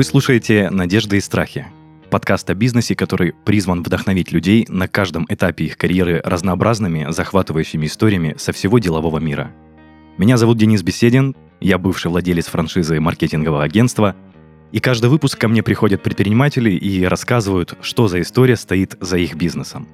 Вы 0.00 0.04
слушаете 0.04 0.70
«Надежды 0.70 1.18
и 1.18 1.20
страхи»– 1.20 1.66
подкаст 2.10 2.48
о 2.48 2.54
бизнесе, 2.54 2.96
который 2.96 3.34
призван 3.44 3.82
вдохновить 3.82 4.32
людей 4.32 4.64
на 4.66 4.88
каждом 4.88 5.26
этапе 5.28 5.66
их 5.66 5.76
карьеры 5.76 6.22
разнообразными, 6.24 7.08
захватывающими 7.10 7.84
историями 7.84 8.34
со 8.38 8.52
всего 8.52 8.78
делового 8.78 9.18
мира. 9.18 9.52
Меня 10.16 10.38
зовут 10.38 10.56
Денис 10.56 10.82
Беседин, 10.82 11.36
я 11.60 11.76
бывший 11.76 12.10
владелец 12.10 12.46
франшизы 12.46 12.98
маркетингового 12.98 13.62
агентства, 13.62 14.16
и 14.72 14.80
каждый 14.80 15.10
выпуск 15.10 15.38
ко 15.38 15.48
мне 15.48 15.62
приходят 15.62 16.02
предприниматели 16.02 16.70
и 16.70 17.04
рассказывают, 17.04 17.76
что 17.82 18.08
за 18.08 18.22
история 18.22 18.56
стоит 18.56 18.96
за 19.00 19.18
их 19.18 19.34
бизнесом. 19.34 19.86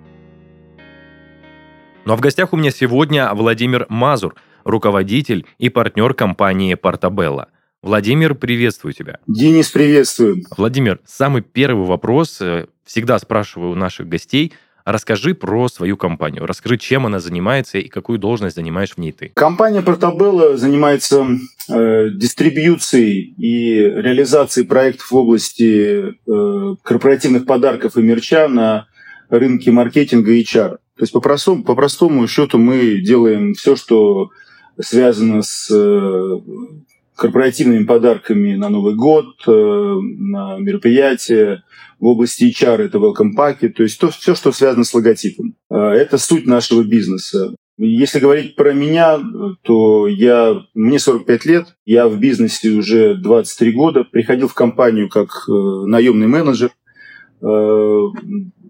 Ну 2.04 2.12
а 2.12 2.16
в 2.16 2.20
гостях 2.20 2.52
у 2.52 2.56
меня 2.56 2.70
сегодня 2.70 3.34
Владимир 3.34 3.86
Мазур, 3.88 4.36
руководитель 4.62 5.46
и 5.58 5.68
партнер 5.68 6.14
компании 6.14 6.74
«Портабелла». 6.74 7.48
Владимир, 7.86 8.34
приветствую 8.34 8.94
тебя. 8.94 9.20
Денис, 9.28 9.70
приветствую. 9.70 10.42
Владимир, 10.56 10.98
самый 11.06 11.40
первый 11.40 11.86
вопрос, 11.86 12.40
э, 12.40 12.66
всегда 12.84 13.16
спрашиваю 13.20 13.70
у 13.70 13.74
наших 13.76 14.08
гостей, 14.08 14.52
расскажи 14.84 15.36
про 15.36 15.68
свою 15.68 15.96
компанию, 15.96 16.46
расскажи, 16.46 16.78
чем 16.78 17.06
она 17.06 17.20
занимается 17.20 17.78
и 17.78 17.86
какую 17.86 18.18
должность 18.18 18.56
занимаешь 18.56 18.94
в 18.94 18.98
ней 18.98 19.12
ты. 19.12 19.30
Компания 19.36 19.82
Portabella 19.82 20.56
занимается 20.56 21.28
э, 21.68 22.08
дистрибьюцией 22.10 23.34
и 23.38 23.78
реализацией 23.78 24.66
проектов 24.66 25.12
в 25.12 25.14
области 25.14 26.12
э, 26.26 26.74
корпоративных 26.82 27.46
подарков 27.46 27.96
и 27.96 28.02
мерча 28.02 28.48
на 28.48 28.88
рынке 29.28 29.70
маркетинга 29.70 30.32
и 30.32 30.42
HR. 30.42 30.70
То 30.70 31.02
есть 31.02 31.12
по 31.12 31.20
простому, 31.20 31.62
по 31.62 31.76
простому 31.76 32.26
счету 32.26 32.58
мы 32.58 32.96
делаем 32.96 33.54
все, 33.54 33.76
что 33.76 34.30
связано 34.80 35.42
с 35.42 35.70
э, 35.70 36.40
корпоративными 37.16 37.84
подарками 37.84 38.54
на 38.54 38.68
Новый 38.68 38.94
год, 38.94 39.42
э, 39.46 39.50
на 39.50 40.58
мероприятия. 40.58 41.64
В 41.98 42.06
области 42.06 42.44
HR 42.44 42.82
это 42.82 42.98
welcome 42.98 43.34
паки, 43.34 43.68
то 43.68 43.82
есть 43.82 43.98
то, 43.98 44.10
все, 44.10 44.34
что 44.34 44.52
связано 44.52 44.84
с 44.84 44.92
логотипом. 44.92 45.54
Э, 45.70 45.76
это 45.76 46.18
суть 46.18 46.46
нашего 46.46 46.82
бизнеса. 46.82 47.54
Если 47.78 48.20
говорить 48.20 48.54
про 48.54 48.72
меня, 48.72 49.18
то 49.62 50.06
я, 50.06 50.62
мне 50.74 50.98
45 50.98 51.44
лет, 51.46 51.76
я 51.84 52.08
в 52.08 52.18
бизнесе 52.18 52.70
уже 52.70 53.14
23 53.14 53.72
года, 53.72 54.04
приходил 54.04 54.48
в 54.48 54.54
компанию 54.54 55.08
как 55.08 55.30
э, 55.48 55.52
наемный 55.52 56.26
менеджер 56.26 56.70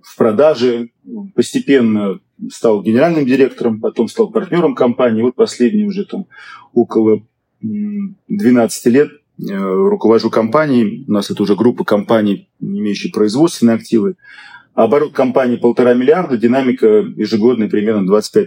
в 0.06 0.16
продаже, 0.16 0.90
постепенно 1.34 2.18
стал 2.50 2.82
генеральным 2.82 3.26
директором, 3.26 3.80
потом 3.80 4.08
стал 4.08 4.30
партнером 4.30 4.74
компании. 4.74 5.22
Вот 5.22 5.34
последние 5.34 5.86
уже 5.86 6.04
там 6.04 6.26
около 6.72 7.22
12 8.28 8.86
лет 8.86 9.10
э, 9.38 9.56
руковожу 9.56 10.30
компанией. 10.30 11.04
У 11.08 11.12
нас 11.12 11.30
это 11.30 11.42
уже 11.42 11.56
группа 11.56 11.84
компаний, 11.84 12.48
имеющие 12.60 13.12
производственные 13.12 13.76
активы. 13.76 14.16
Оборот 14.74 15.12
компании 15.12 15.56
полтора 15.56 15.94
миллиарда, 15.94 16.36
динамика 16.36 16.86
ежегодная 16.86 17.68
примерно 17.68 18.10
25-30%. 18.10 18.46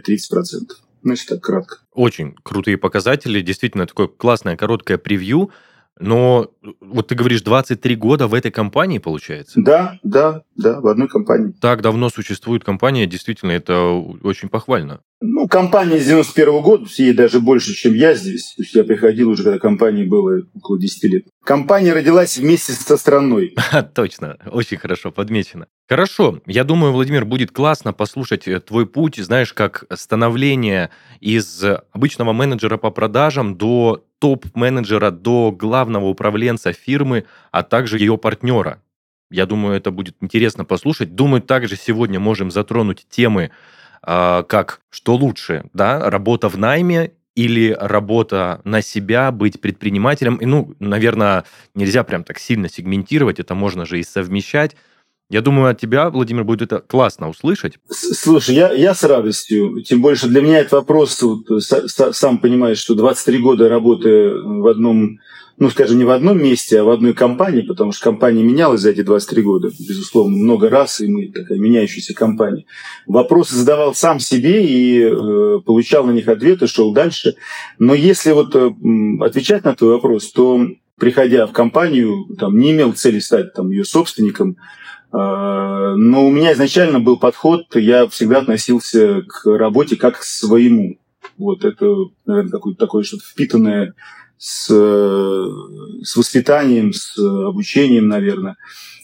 Ну, 1.01 1.11
если 1.11 1.27
так 1.27 1.41
кратко. 1.41 1.77
Очень 1.93 2.35
крутые 2.43 2.77
показатели. 2.77 3.41
Действительно, 3.41 3.87
такое 3.87 4.07
классное 4.07 4.57
короткое 4.57 4.97
превью. 4.97 5.51
Но 5.99 6.49
вот 6.79 7.07
ты 7.07 7.15
говоришь, 7.15 7.41
23 7.41 7.95
года 7.95 8.27
в 8.27 8.33
этой 8.33 8.51
компании, 8.51 8.99
получается? 8.99 9.59
Да, 9.61 9.99
да, 10.03 10.43
да, 10.55 10.79
в 10.79 10.87
одной 10.87 11.09
компании. 11.09 11.53
Так 11.59 11.81
давно 11.81 12.09
существует 12.09 12.63
компания, 12.63 13.05
действительно, 13.05 13.51
это 13.51 13.91
очень 14.23 14.47
похвально. 14.49 15.01
Ну, 15.21 15.47
компания 15.49 15.99
с 15.99 16.05
91 16.05 16.53
-го 16.53 16.61
года, 16.61 16.85
ей 16.97 17.13
даже 17.13 17.41
больше, 17.41 17.73
чем 17.73 17.93
я 17.93 18.13
здесь. 18.13 18.53
То 18.55 18.63
есть 18.63 18.73
я 18.73 18.85
приходил 18.85 19.29
уже, 19.29 19.43
когда 19.43 19.59
компании 19.59 20.05
было 20.05 20.41
около 20.53 20.79
10 20.79 21.03
лет. 21.09 21.25
Компания 21.43 21.93
родилась 21.93 22.37
вместе 22.37 22.73
со 22.73 22.97
страной. 22.97 23.55
Точно, 23.95 24.37
очень 24.51 24.77
хорошо 24.77 25.11
подмечено. 25.11 25.67
Хорошо, 25.87 26.41
я 26.45 26.63
думаю, 26.63 26.93
Владимир, 26.93 27.25
будет 27.25 27.51
классно 27.51 27.93
послушать 27.93 28.47
э, 28.47 28.59
твой 28.59 28.85
путь, 28.85 29.17
знаешь, 29.17 29.53
как 29.53 29.85
становление 29.91 30.91
из 31.19 31.63
обычного 31.91 32.33
менеджера 32.33 32.77
по 32.77 32.91
продажам 32.91 33.55
до 33.55 34.05
топ-менеджера, 34.19 35.11
до 35.11 35.51
главного 35.51 36.05
управленца 36.05 36.73
фирмы, 36.73 37.25
а 37.51 37.63
также 37.63 37.97
ее 37.97 38.17
партнера. 38.17 38.81
Я 39.31 39.45
думаю, 39.45 39.77
это 39.77 39.91
будет 39.91 40.15
интересно 40.21 40.65
послушать. 40.65 41.15
Думаю, 41.15 41.41
также 41.41 41.75
сегодня 41.75 42.19
можем 42.19 42.51
затронуть 42.51 43.05
темы, 43.09 43.51
а, 44.01 44.43
как 44.43 44.81
что 44.89 45.15
лучше, 45.15 45.65
да, 45.73 46.09
работа 46.09 46.49
в 46.49 46.57
найме 46.57 47.11
или 47.39 47.75
работа 47.79 48.59
на 48.65 48.81
себя, 48.81 49.31
быть 49.31 49.61
предпринимателем. 49.61 50.35
И, 50.35 50.45
ну, 50.45 50.75
наверное, 50.79 51.45
нельзя 51.73 52.03
прям 52.03 52.25
так 52.25 52.37
сильно 52.37 52.67
сегментировать, 52.67 53.39
это 53.39 53.55
можно 53.55 53.85
же 53.85 53.99
и 53.99 54.03
совмещать. 54.03 54.75
Я 55.29 55.41
думаю, 55.41 55.71
от 55.71 55.79
тебя, 55.79 56.09
Владимир, 56.09 56.43
будет 56.43 56.63
это 56.63 56.79
классно 56.79 57.29
услышать. 57.29 57.77
Слушай, 57.89 58.55
я, 58.55 58.73
я 58.73 58.93
с 58.93 59.03
радостью. 59.03 59.81
Тем 59.83 60.01
больше 60.01 60.27
для 60.27 60.41
меня 60.41 60.59
этот 60.59 60.73
вопрос, 60.73 61.21
вот, 61.21 61.45
сам 61.61 62.39
понимаешь, 62.39 62.79
что 62.79 62.95
23 62.95 63.37
года 63.37 63.69
работы 63.69 64.31
в 64.33 64.67
одном 64.67 65.19
ну, 65.59 65.69
скажем, 65.69 65.97
не 65.97 66.05
в 66.05 66.09
одном 66.09 66.41
месте, 66.41 66.79
а 66.79 66.83
в 66.85 66.89
одной 66.89 67.13
компании, 67.13 67.61
потому 67.61 67.91
что 67.91 68.05
компания 68.05 68.43
менялась 68.43 68.79
за 68.79 68.91
эти 68.91 69.01
23 69.01 69.43
года, 69.43 69.69
безусловно, 69.77 70.37
много 70.37 70.69
раз, 70.69 71.01
и 71.01 71.07
мы 71.07 71.27
такая 71.27 71.59
меняющаяся 71.59 72.13
компания. 72.13 72.65
Вопросы 73.05 73.55
задавал 73.55 73.93
сам 73.93 74.21
себе 74.21 74.65
и 74.65 75.01
э, 75.03 75.59
получал 75.65 76.05
на 76.05 76.11
них 76.11 76.29
ответы, 76.29 76.67
шел 76.67 76.93
дальше. 76.93 77.35
Но 77.77 77.93
если 77.93 78.31
вот 78.31 78.55
э, 78.55 78.71
отвечать 79.19 79.65
на 79.65 79.75
твой 79.75 79.95
вопрос, 79.95 80.31
то 80.31 80.65
приходя 80.97 81.45
в 81.45 81.51
компанию, 81.51 82.27
там, 82.39 82.57
не 82.57 82.71
имел 82.71 82.93
цели 82.93 83.19
стать 83.19 83.53
там, 83.53 83.69
ее 83.69 83.83
собственником, 83.83 84.51
э, 85.11 85.17
но 85.17 86.25
у 86.25 86.31
меня 86.31 86.53
изначально 86.53 87.01
был 87.01 87.17
подход, 87.17 87.75
я 87.75 88.07
всегда 88.07 88.39
относился 88.39 89.23
к 89.27 89.45
работе 89.45 89.97
как 89.97 90.19
к 90.19 90.23
своему. 90.23 90.99
Вот 91.37 91.65
это, 91.65 91.85
наверное, 92.25 92.51
какое-то 92.51 92.79
такое 92.79 93.03
что-то 93.03 93.23
впитанное 93.25 93.93
с, 94.39 94.67
с 94.69 96.15
воспитанием, 96.15 96.93
с 96.93 97.15
обучением, 97.19 98.07
наверное. 98.07 98.55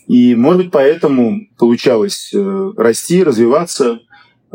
И, 0.08 0.34
может 0.36 0.64
быть, 0.64 0.72
поэтому 0.72 1.48
получалось 1.58 2.32
э, 2.34 2.72
расти, 2.78 3.24
развиваться. 3.24 4.00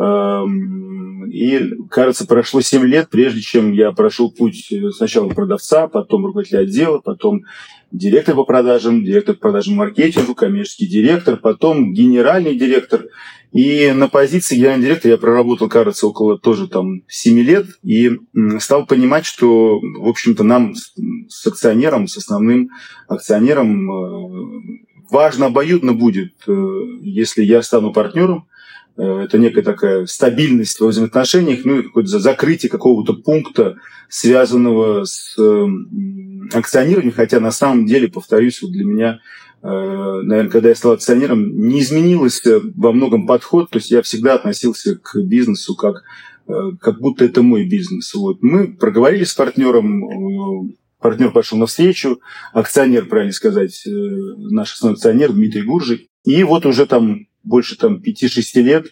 Эм, 0.00 1.27
и, 1.31 1.75
кажется, 1.91 2.27
прошло 2.27 2.62
7 2.62 2.84
лет, 2.84 3.11
прежде 3.11 3.43
чем 3.43 3.72
я 3.72 3.93
прошел 3.93 4.31
путь 4.33 4.72
сначала 4.97 5.28
продавца, 5.28 5.88
потом 5.88 6.25
руководителя 6.25 6.61
отдела, 6.61 7.00
потом 7.00 7.43
директор 7.93 8.34
по 8.34 8.44
продажам, 8.44 9.05
директор 9.05 9.34
по 9.34 9.43
продажам 9.43 9.75
маркетингу, 9.75 10.34
коммерческий 10.34 10.87
директор, 10.87 11.37
потом 11.37 11.93
генеральный 11.93 12.56
директор. 12.56 13.05
И 13.53 13.93
на 13.93 14.09
позиции 14.09 14.55
генерального 14.55 14.87
директора 14.87 15.12
я 15.12 15.19
проработал, 15.19 15.69
кажется, 15.69 16.06
около 16.06 16.38
тоже 16.38 16.67
там 16.67 17.03
7 17.06 17.38
лет 17.41 17.67
и 17.82 18.12
стал 18.59 18.87
понимать, 18.87 19.27
что, 19.27 19.81
в 19.81 20.09
общем-то, 20.09 20.44
нам 20.44 20.75
с 20.75 21.47
акционером, 21.47 22.09
с 22.09 22.17
основным 22.17 22.71
акционером 23.06 23.91
э, 23.91 24.81
важно 25.11 25.47
обоюдно 25.47 25.93
будет, 25.93 26.32
э, 26.47 26.53
если 27.03 27.44
я 27.44 27.61
стану 27.62 27.93
партнером, 27.93 28.47
э, 28.47 28.50
это 28.96 29.38
некая 29.38 29.62
такая 29.62 30.06
стабильность 30.06 30.80
во 30.80 30.88
взаимоотношениях, 30.88 31.64
ну 31.64 31.78
и 31.78 31.82
какое-то 31.82 32.18
закрытие 32.18 32.70
какого-то 32.70 33.14
пункта, 33.14 33.76
связанного 34.08 35.04
с 35.04 35.36
акционированием, 36.52 37.14
хотя 37.14 37.40
на 37.40 37.52
самом 37.52 37.86
деле, 37.86 38.08
повторюсь, 38.08 38.60
вот 38.62 38.72
для 38.72 38.84
меня 38.84 39.20
Э, 39.62 40.20
наверное, 40.22 40.50
когда 40.50 40.70
я 40.70 40.74
стал 40.74 40.92
акционером, 40.92 41.68
не 41.68 41.80
изменилось 41.80 42.42
во 42.76 42.92
многом 42.92 43.26
подход. 43.26 43.70
То 43.70 43.78
есть 43.78 43.90
я 43.90 44.02
всегда 44.02 44.34
относился 44.34 44.96
к 44.96 45.16
бизнесу 45.22 45.75
как, 45.75 46.02
э, 46.48 46.52
как 46.81 47.00
будто 47.00 47.25
это 47.25 47.43
мой 47.43 47.69
бизнес. 47.69 48.14
Вот. 48.14 48.38
Мы 48.43 48.75
проговорили 48.75 49.25
с 49.25 49.34
партнером, 49.34 50.70
э, 50.70 50.75
партнер 50.98 51.31
пошел 51.31 51.58
навстречу, 51.58 52.20
акционер, 52.52 53.06
правильно 53.06 53.32
сказать, 53.32 53.82
наш 53.86 54.75
основной 54.75 54.96
акционер 54.96 55.32
Дмитрий 55.32 55.62
Гуржий. 55.62 56.08
И 56.25 56.43
вот 56.43 56.66
уже 56.66 56.86
там 56.86 57.26
больше 57.42 57.76
там, 57.76 58.02
5-6 58.04 58.60
лет 58.62 58.87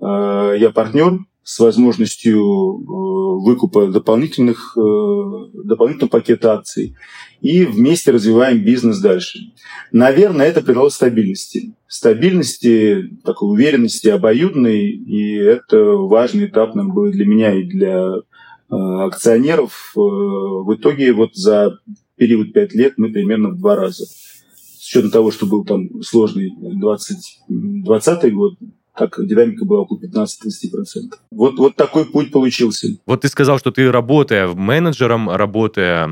я 0.00 0.72
партнер, 0.74 1.20
с 1.44 1.58
возможностью 1.58 2.40
э, 2.40 3.44
выкупа 3.44 3.88
дополнительных, 3.88 4.76
э, 4.76 5.60
дополнительного 5.64 6.10
пакета 6.10 6.54
акций. 6.54 6.96
И 7.40 7.64
вместе 7.64 8.12
развиваем 8.12 8.62
бизнес 8.62 9.00
дальше. 9.00 9.40
Наверное, 9.90 10.46
это 10.46 10.62
придало 10.62 10.88
стабильности. 10.88 11.74
Стабильности, 11.88 13.10
такой 13.24 13.52
уверенности 13.52 14.08
обоюдной. 14.08 14.90
И 14.90 15.34
это 15.34 15.78
важный 15.96 16.46
этап 16.46 16.74
нам 16.76 16.92
был 16.92 17.10
для 17.10 17.26
меня 17.26 17.52
и 17.52 17.64
для 17.64 18.14
э, 18.14 18.20
акционеров. 18.70 19.92
В 19.94 20.74
итоге 20.76 21.12
вот 21.12 21.34
за 21.34 21.80
период 22.16 22.52
5 22.52 22.74
лет 22.74 22.94
мы 22.98 23.10
примерно 23.10 23.50
в 23.50 23.58
два 23.58 23.74
раза. 23.74 24.04
Учетом 24.92 25.10
того, 25.10 25.30
что 25.30 25.46
был 25.46 25.64
там 25.64 26.02
сложный 26.02 26.52
20, 26.54 27.40
20 27.48 28.34
год, 28.34 28.58
так 28.94 29.26
динамика 29.26 29.64
была 29.64 29.80
около 29.80 29.98
15-30%. 29.98 31.14
Вот, 31.30 31.54
вот 31.56 31.76
такой 31.76 32.04
путь 32.04 32.30
получился. 32.30 32.88
Вот 33.06 33.22
ты 33.22 33.28
сказал, 33.28 33.58
что 33.58 33.70
ты, 33.70 33.90
работая 33.90 34.48
менеджером, 34.48 35.30
работая 35.30 36.10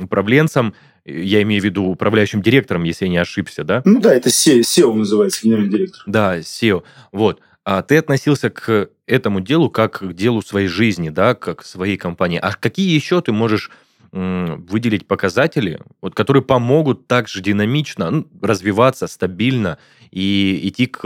управленцем, 0.00 0.74
я 1.04 1.42
имею 1.42 1.62
в 1.62 1.64
виду 1.64 1.84
управляющим 1.84 2.42
директором, 2.42 2.82
если 2.82 3.04
я 3.04 3.10
не 3.12 3.18
ошибся, 3.18 3.62
да? 3.62 3.82
Ну 3.84 4.00
да, 4.00 4.12
это 4.12 4.30
SEO 4.30 4.92
называется, 4.94 5.40
генеральный 5.44 5.70
директор. 5.70 6.02
Да, 6.06 6.40
SEO. 6.40 6.82
Вот. 7.12 7.40
А 7.64 7.82
ты 7.82 7.98
относился 7.98 8.50
к 8.50 8.90
этому 9.06 9.40
делу 9.40 9.70
как 9.70 10.00
к 10.00 10.12
делу 10.12 10.42
своей 10.42 10.66
жизни, 10.66 11.08
да, 11.10 11.36
как 11.36 11.60
к 11.60 11.64
своей 11.64 11.96
компании. 11.96 12.40
А 12.42 12.52
какие 12.52 12.92
еще 12.92 13.20
ты 13.20 13.30
можешь 13.30 13.70
выделить 14.12 15.06
показатели, 15.06 15.80
вот, 16.02 16.14
которые 16.14 16.42
помогут 16.42 17.06
также 17.06 17.40
динамично 17.40 18.10
ну, 18.10 18.26
развиваться, 18.42 19.06
стабильно 19.06 19.78
и 20.10 20.60
идти 20.64 20.86
к, 20.86 21.00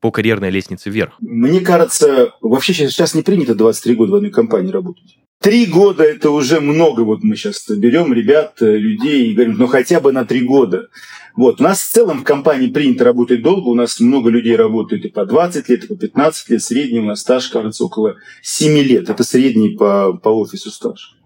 по 0.00 0.10
карьерной 0.10 0.50
лестнице 0.50 0.88
вверх? 0.88 1.14
Мне 1.20 1.60
кажется, 1.60 2.32
вообще 2.40 2.72
сейчас 2.72 3.14
не 3.14 3.22
принято 3.22 3.54
23 3.54 3.94
года 3.94 4.12
в 4.12 4.14
одной 4.16 4.30
компании 4.30 4.72
работать. 4.72 5.18
Три 5.40 5.66
года 5.66 6.02
это 6.02 6.30
уже 6.30 6.60
много. 6.60 7.00
Вот 7.00 7.22
мы 7.22 7.36
сейчас 7.36 7.66
берем 7.68 8.12
ребят, 8.12 8.56
людей 8.60 9.30
и 9.30 9.34
говорим, 9.34 9.56
ну 9.58 9.66
хотя 9.66 10.00
бы 10.00 10.12
на 10.12 10.24
три 10.26 10.40
года. 10.40 10.88
Вот. 11.34 11.60
У 11.60 11.64
нас 11.64 11.80
в 11.80 11.90
целом 11.90 12.20
в 12.20 12.24
компании 12.24 12.68
принято 12.68 13.04
работать 13.04 13.42
долго. 13.42 13.68
У 13.68 13.74
нас 13.74 14.00
много 14.00 14.28
людей 14.30 14.56
работает 14.56 15.04
и 15.06 15.08
по 15.08 15.24
20 15.24 15.68
лет, 15.68 15.84
и 15.84 15.86
по 15.86 15.96
15 15.96 16.50
лет. 16.50 16.62
Средний 16.62 17.00
у 17.00 17.04
нас 17.04 17.20
стаж, 17.20 17.48
кажется, 17.48 17.84
около 17.84 18.16
7 18.42 18.78
лет. 18.80 19.08
Это 19.08 19.24
средний 19.24 19.70
по, 19.70 20.12
по 20.12 20.28
офису 20.28 20.70
стаж. 20.70 21.16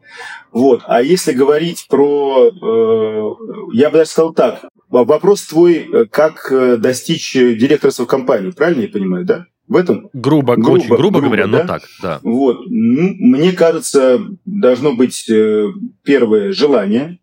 Вот. 0.52 0.82
А 0.86 1.02
если 1.02 1.32
говорить 1.32 1.86
про... 1.88 2.48
Э, 2.48 3.74
я 3.74 3.90
бы 3.90 3.98
даже 3.98 4.10
сказал 4.10 4.32
так. 4.32 4.64
Вопрос 4.88 5.42
твой, 5.42 5.88
э, 5.92 6.04
как 6.06 6.52
э, 6.52 6.76
достичь 6.76 7.32
директорства 7.32 8.04
компании, 8.04 8.50
правильно 8.50 8.82
я 8.82 8.88
понимаю, 8.88 9.24
да? 9.24 9.46
В 9.66 9.76
этом? 9.76 10.10
Грубо, 10.12 10.56
грубо 10.56 10.70
очень 10.70 10.88
грубо, 10.88 10.98
грубо 10.98 11.20
говоря, 11.22 11.46
да? 11.46 11.62
но 11.62 11.66
так, 11.66 11.82
да. 12.02 12.20
Вот. 12.22 12.58
Ну, 12.66 13.14
мне 13.18 13.52
кажется, 13.52 14.20
должно 14.44 14.92
быть 14.92 15.28
э, 15.28 15.66
первое 16.02 16.52
желание. 16.52 17.18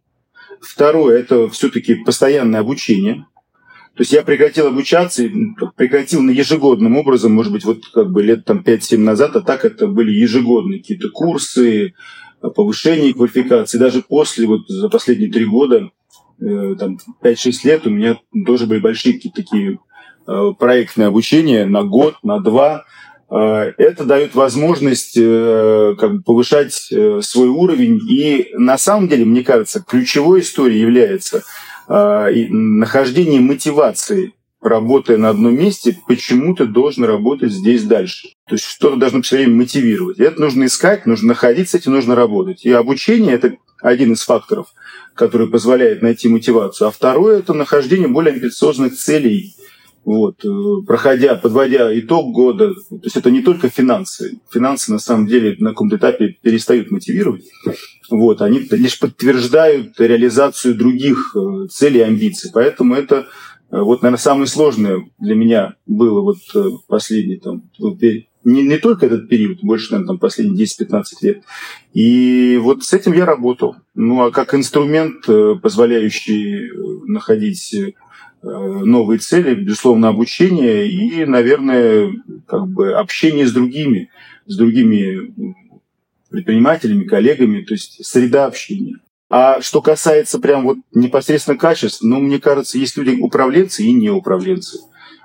Второе– 0.59 1.19
это 1.19 1.49
все-таки 1.49 1.95
постоянное 1.95 2.59
обучение. 2.59 3.25
То 3.95 4.01
есть 4.01 4.13
я 4.13 4.23
прекратил 4.23 4.67
обучаться, 4.67 5.23
прекратил 5.75 6.21
на 6.21 6.31
ежегодным 6.31 6.97
образом, 6.97 7.33
может 7.33 7.51
быть, 7.51 7.65
вот 7.65 7.85
как 7.94 8.09
бы 8.11 8.23
лет 8.23 8.45
там 8.45 8.63
5-7 8.65 8.97
назад, 8.97 9.35
а 9.35 9.41
так 9.41 9.65
это 9.65 9.87
были 9.87 10.11
ежегодные 10.11 10.79
какие-то 10.79 11.09
курсы, 11.09 11.94
повышение 12.49 13.13
квалификации. 13.13 13.77
Даже 13.77 14.01
после, 14.01 14.47
вот 14.47 14.67
за 14.67 14.89
последние 14.89 15.31
три 15.31 15.45
года, 15.45 15.89
э, 16.39 16.75
там 16.77 16.97
5-6 17.21 17.51
лет 17.63 17.88
у 17.88 17.89
меня 17.89 18.19
тоже 18.45 18.65
были 18.65 18.79
большие 18.79 19.13
какие-то 19.13 19.41
такие 19.41 19.79
э, 20.27 20.51
проектные 20.57 21.07
обучения 21.07 21.65
на 21.65 21.83
год, 21.83 22.15
на 22.23 22.39
два. 22.39 22.85
Э, 23.29 23.73
это 23.77 24.05
дает 24.05 24.35
возможность 24.35 25.15
как 25.15 26.15
бы, 26.15 26.21
повышать 26.23 26.73
свой 26.73 27.47
уровень. 27.47 27.99
И 28.09 28.49
на 28.53 28.77
самом 28.77 29.07
деле, 29.07 29.25
мне 29.25 29.44
кажется, 29.44 29.83
ключевой 29.87 30.41
историей 30.41 30.81
является 30.81 31.44
нахождение 31.87 33.41
мотивации 33.41 34.33
работая 34.61 35.17
на 35.17 35.29
одном 35.29 35.55
месте, 35.55 35.97
почему 36.07 36.55
ты 36.55 36.65
должен 36.65 37.03
работать 37.03 37.51
здесь 37.51 37.83
дальше. 37.83 38.29
То 38.47 38.55
есть 38.55 38.65
что-то 38.65 38.97
должно 38.97 39.21
все 39.21 39.37
время 39.37 39.55
мотивировать. 39.55 40.19
Это 40.19 40.39
нужно 40.39 40.65
искать, 40.65 41.05
нужно 41.05 41.29
находить, 41.29 41.69
с 41.69 41.75
этим 41.75 41.93
нужно 41.93 42.15
работать. 42.15 42.63
И 42.63 42.71
обучение– 42.71 43.33
это 43.33 43.55
один 43.81 44.13
из 44.13 44.21
факторов, 44.21 44.67
который 45.15 45.47
позволяет 45.49 46.01
найти 46.01 46.29
мотивацию. 46.29 46.87
А 46.87 46.91
второе– 46.91 47.39
это 47.39 47.53
нахождение 47.53 48.07
более 48.07 48.33
амбициозных 48.33 48.95
целей. 48.95 49.55
Вот, 50.03 50.43
э, 50.43 50.49
проходя, 50.87 51.35
подводя 51.35 51.97
итог 51.99 52.33
года, 52.33 52.73
то 52.73 52.99
есть 53.03 53.17
это 53.17 53.29
не 53.29 53.43
только 53.43 53.69
финансы. 53.69 54.39
Финансы 54.51 54.91
на 54.91 54.97
самом 54.97 55.27
деле 55.27 55.55
на 55.59 55.69
каком-то 55.69 55.97
этапе 55.97 56.37
перестают 56.41 56.89
мотивировать. 56.89 57.45
Вот, 58.09 58.41
они 58.41 58.67
лишь 58.71 58.99
подтверждают 58.99 59.99
реализацию 59.99 60.73
других 60.73 61.35
э, 61.35 61.67
целей 61.69 61.99
и 61.99 62.03
амбиций. 62.03 62.49
Поэтому 62.51 62.95
это 62.95 63.27
вот, 63.71 64.01
наверное, 64.01 64.19
самое 64.19 64.47
сложное 64.47 65.09
для 65.18 65.33
меня 65.33 65.75
было 65.85 66.21
вот 66.21 66.38
э, 66.53 66.63
последний 66.88 67.38
там, 67.38 67.63
не, 68.44 68.63
не 68.63 68.77
только 68.77 69.06
этот 69.06 69.29
период, 69.29 69.63
больше, 69.63 69.91
наверное, 69.91 70.07
там, 70.07 70.19
последние 70.19 70.65
10-15 70.65 71.03
лет. 71.21 71.44
И 71.94 72.59
вот 72.62 72.83
с 72.83 72.91
этим 72.94 73.13
я 73.13 73.25
работал. 73.25 73.75
Ну, 73.95 74.23
а 74.23 74.31
как 74.31 74.53
инструмент, 74.53 75.23
э, 75.29 75.56
позволяющий 75.62 76.71
находить 77.07 77.73
новые 78.44 79.19
цели, 79.19 79.53
безусловно, 79.53 80.07
обучение 80.07 80.88
и, 80.89 81.25
наверное, 81.25 82.12
как 82.47 82.68
бы 82.68 82.94
общение 82.94 83.45
с 83.45 83.51
другими, 83.51 84.09
с 84.47 84.57
другими 84.57 85.56
предпринимателями, 86.31 87.03
коллегами, 87.03 87.62
то 87.62 87.75
есть 87.75 88.03
среда 88.03 88.47
общения. 88.47 88.97
А 89.31 89.62
что 89.62 89.81
касается 89.81 90.39
прям 90.39 90.66
вот 90.66 90.78
непосредственно 90.94 91.57
качеств, 91.57 92.01
ну, 92.01 92.19
мне 92.19 92.38
кажется, 92.38 92.78
есть 92.78 92.98
люди 92.98 93.18
управленцы 93.18 93.81
и 93.81 93.94
неуправленцы. 93.94 94.80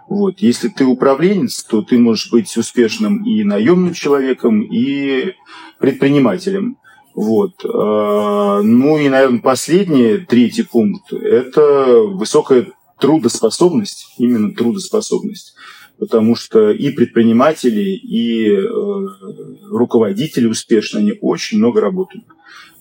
Вот. 0.08 0.38
Если 0.38 0.68
ты 0.68 0.84
управленец, 0.84 1.64
то 1.64 1.82
ты 1.82 1.98
можешь 1.98 2.30
быть 2.30 2.56
успешным 2.56 3.24
и 3.24 3.42
наемным 3.42 3.94
человеком, 3.94 4.62
и 4.62 5.34
предпринимателем. 5.80 6.78
Вот. 7.16 7.64
А, 7.64 8.62
ну 8.62 8.96
и, 8.96 9.08
наверное, 9.08 9.40
последний, 9.40 10.18
третий 10.18 10.62
пункт– 10.62 11.12
это 11.12 12.02
высокая 12.02 12.68
трудоспособность, 13.00 14.14
именно 14.18 14.54
трудоспособность. 14.54 15.56
Потому 15.98 16.36
что 16.36 16.70
и 16.70 16.90
предприниматели, 16.90 17.80
и 17.80 18.50
э, 18.52 18.62
руководители 19.70 20.46
успешные, 20.46 21.00
они 21.00 21.14
очень 21.20 21.58
много 21.58 21.80
работают. 21.80 22.26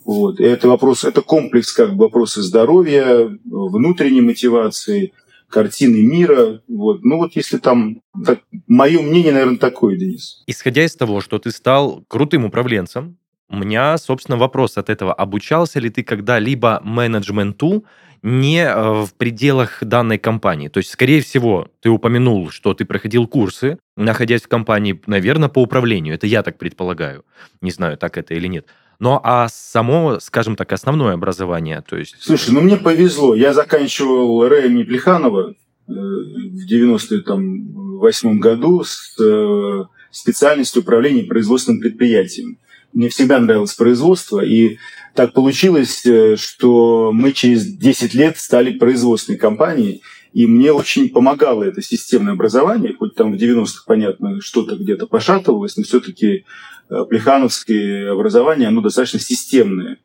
Вот. 0.05 0.39
И 0.39 0.43
это 0.43 0.69
вопрос, 0.69 1.03
это 1.03 1.21
комплекс 1.21 1.73
как 1.73 1.95
бы 1.95 2.05
вопросы 2.05 2.41
здоровья, 2.41 3.37
внутренней 3.43 4.21
мотивации, 4.21 5.13
картины 5.49 6.03
мира. 6.03 6.61
Вот. 6.67 7.03
Ну 7.03 7.17
вот 7.17 7.35
если 7.35 7.57
там, 7.57 8.01
так, 8.25 8.39
мое 8.67 9.01
мнение, 9.01 9.31
наверное, 9.31 9.57
такое, 9.57 9.97
Денис. 9.97 10.43
Исходя 10.47 10.85
из 10.85 10.95
того, 10.95 11.21
что 11.21 11.39
ты 11.39 11.51
стал 11.51 12.03
крутым 12.07 12.45
управленцем, 12.45 13.17
у 13.49 13.57
меня, 13.57 13.97
собственно, 13.97 14.37
вопрос 14.37 14.77
от 14.77 14.89
этого. 14.89 15.13
Обучался 15.13 15.79
ли 15.79 15.89
ты 15.89 16.03
когда-либо 16.03 16.81
менеджменту 16.83 17.85
не 18.23 18.63
э, 18.63 19.05
в 19.05 19.13
пределах 19.15 19.83
данной 19.83 20.17
компании? 20.17 20.67
То 20.67 20.79
есть, 20.79 20.89
скорее 20.89 21.21
всего, 21.21 21.67
ты 21.79 21.89
упомянул, 21.89 22.49
что 22.49 22.73
ты 22.73 22.85
проходил 22.85 23.27
курсы, 23.27 23.77
находясь 23.95 24.41
в 24.41 24.47
компании, 24.47 24.99
наверное, 25.05 25.49
по 25.49 25.61
управлению. 25.61 26.15
Это 26.15 26.25
я 26.25 26.41
так 26.41 26.57
предполагаю. 26.57 27.23
Не 27.61 27.69
знаю, 27.69 27.97
так 27.97 28.17
это 28.17 28.33
или 28.33 28.47
нет. 28.47 28.67
Но 28.99 29.19
а 29.23 29.47
само, 29.49 30.19
скажем 30.19 30.55
так, 30.55 30.71
основное 30.71 31.13
образование, 31.13 31.83
то 31.87 31.97
есть... 31.97 32.15
Слушай, 32.19 32.51
ну 32.51 32.61
мне 32.61 32.77
повезло. 32.77 33.35
Я 33.35 33.53
заканчивал 33.53 34.47
РЭМ 34.47 34.85
Плеханова 34.85 35.51
э, 35.51 35.53
в 35.87 36.65
98 36.65 38.39
году 38.39 38.83
с 38.83 39.15
э, 39.19 39.83
специальностью 40.11 40.81
управления 40.81 41.23
производственным 41.23 41.81
предприятием. 41.81 42.57
Мне 42.93 43.09
всегда 43.09 43.39
нравилось 43.39 43.73
производство, 43.73 44.39
и 44.39 44.77
так 45.13 45.33
получилось, 45.33 46.05
э, 46.05 46.37
что 46.37 47.11
мы 47.13 47.33
через 47.33 47.65
10 47.65 48.13
лет 48.13 48.37
стали 48.37 48.71
производственной 48.71 49.37
компанией, 49.37 50.01
и 50.31 50.47
мне 50.47 50.71
очень 50.71 51.09
помогало 51.09 51.63
это 51.63 51.81
системное 51.81 52.33
образование, 52.33 52.93
хоть 52.93 53.15
там 53.15 53.33
в 53.33 53.35
90-х, 53.35 53.83
понятно, 53.85 54.41
что-то 54.41 54.75
где-то 54.75 55.07
пошатывалось, 55.07 55.77
но 55.77 55.83
все-таки 55.83 56.45
плехановское 56.87 58.11
образование, 58.11 58.67
оно 58.67 58.81
достаточно 58.81 59.19
системное. 59.19 59.97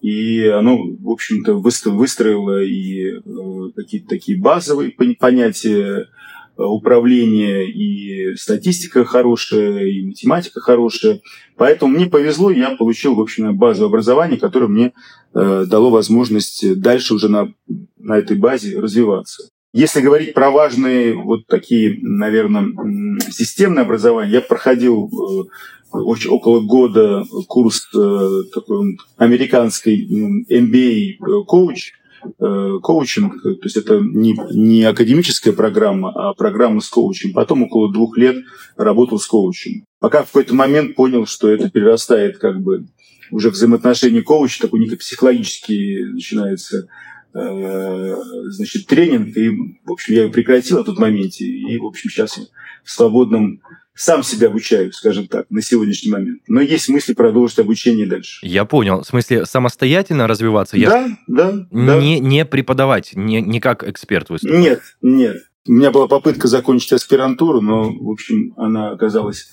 И 0.00 0.46
оно, 0.46 0.78
в 0.78 1.10
общем-то, 1.10 1.54
выстроило 1.54 2.62
и 2.62 3.16
э, 3.16 3.20
какие-то 3.74 4.08
такие 4.08 4.38
базовые 4.38 4.92
понятия 4.92 6.06
э, 6.56 6.62
управления, 6.62 7.64
и 7.68 8.36
статистика 8.36 9.04
хорошая, 9.04 9.86
и 9.86 10.06
математика 10.06 10.60
хорошая. 10.60 11.20
Поэтому 11.56 11.92
мне 11.92 12.06
повезло, 12.06 12.50
я 12.52 12.76
получил, 12.76 13.16
в 13.16 13.20
общем, 13.20 13.56
базовое 13.56 13.88
образование, 13.88 14.38
которое 14.38 14.68
мне 14.68 14.92
дало 15.34 15.90
возможность 15.90 16.80
дальше 16.80 17.14
уже 17.14 17.28
на, 17.28 17.52
на 17.98 18.18
этой 18.18 18.36
базе 18.36 18.78
развиваться. 18.78 19.50
Если 19.72 20.00
говорить 20.00 20.32
про 20.32 20.50
важные 20.50 21.14
вот 21.14 21.46
такие, 21.46 21.98
наверное, 22.00 22.66
системные 23.30 23.82
образования, 23.82 24.32
я 24.32 24.40
проходил 24.40 25.10
э, 25.92 26.28
около 26.28 26.60
года 26.60 27.24
курс 27.46 27.88
э, 27.94 28.42
такой 28.54 28.98
американский 29.16 30.44
MBA 30.50 31.44
коуч, 31.44 31.92
э, 32.38 32.78
коучинг, 32.82 33.42
то 33.42 33.64
есть 33.64 33.76
это 33.76 34.00
не, 34.00 34.38
не 34.52 34.84
академическая 34.84 35.52
программа, 35.52 36.12
а 36.14 36.34
программа 36.34 36.80
с 36.80 36.88
коучем. 36.88 37.32
Потом 37.32 37.62
около 37.62 37.92
двух 37.92 38.16
лет 38.16 38.36
работал 38.76 39.18
с 39.18 39.26
коучем. 39.26 39.84
Пока 40.00 40.22
в 40.22 40.26
какой-то 40.26 40.54
момент 40.54 40.94
понял, 40.94 41.26
что 41.26 41.48
это 41.48 41.70
перерастает 41.70 42.38
как 42.38 42.60
бы 42.60 42.86
уже 43.30 43.50
взаимоотношения 43.50 44.22
коуча, 44.22 44.62
такой 44.62 44.80
некий 44.80 44.96
психологический 44.96 46.04
начинается 46.12 46.88
Э, 47.34 48.16
значит, 48.46 48.86
тренинг, 48.86 49.36
и, 49.36 49.50
в 49.84 49.92
общем, 49.92 50.14
я 50.14 50.22
его 50.22 50.32
прекратил 50.32 50.82
в 50.82 50.84
тот 50.84 50.98
моменте, 50.98 51.44
и, 51.44 51.78
в 51.78 51.84
общем, 51.84 52.08
сейчас 52.10 52.38
в 52.82 52.90
свободном, 52.90 53.60
сам 53.98 54.22
себя 54.22 54.46
обучаю, 54.46 54.92
скажем 54.92 55.26
так, 55.26 55.46
на 55.50 55.60
сегодняшний 55.60 56.12
момент. 56.12 56.42
Но 56.46 56.60
есть 56.60 56.88
мысли 56.88 57.14
продолжить 57.14 57.58
обучение 57.58 58.06
дальше. 58.06 58.46
Я 58.46 58.64
понял. 58.64 59.02
В 59.02 59.06
смысле, 59.06 59.44
самостоятельно 59.44 60.28
развиваться? 60.28 60.76
Я 60.76 60.88
да, 60.88 61.08
да, 61.26 61.66
да. 61.72 62.00
Не, 62.00 62.20
не 62.20 62.44
преподавать, 62.44 63.10
не, 63.14 63.42
не 63.42 63.60
как 63.60 63.82
эксперт 63.82 64.30
выступать? 64.30 64.56
Нет, 64.60 64.82
нет. 65.02 65.42
У 65.66 65.72
меня 65.72 65.90
была 65.90 66.06
попытка 66.06 66.46
закончить 66.46 66.92
аспирантуру, 66.92 67.60
но, 67.60 67.92
в 67.92 68.08
общем, 68.08 68.54
она 68.56 68.90
оказалась 68.90 69.48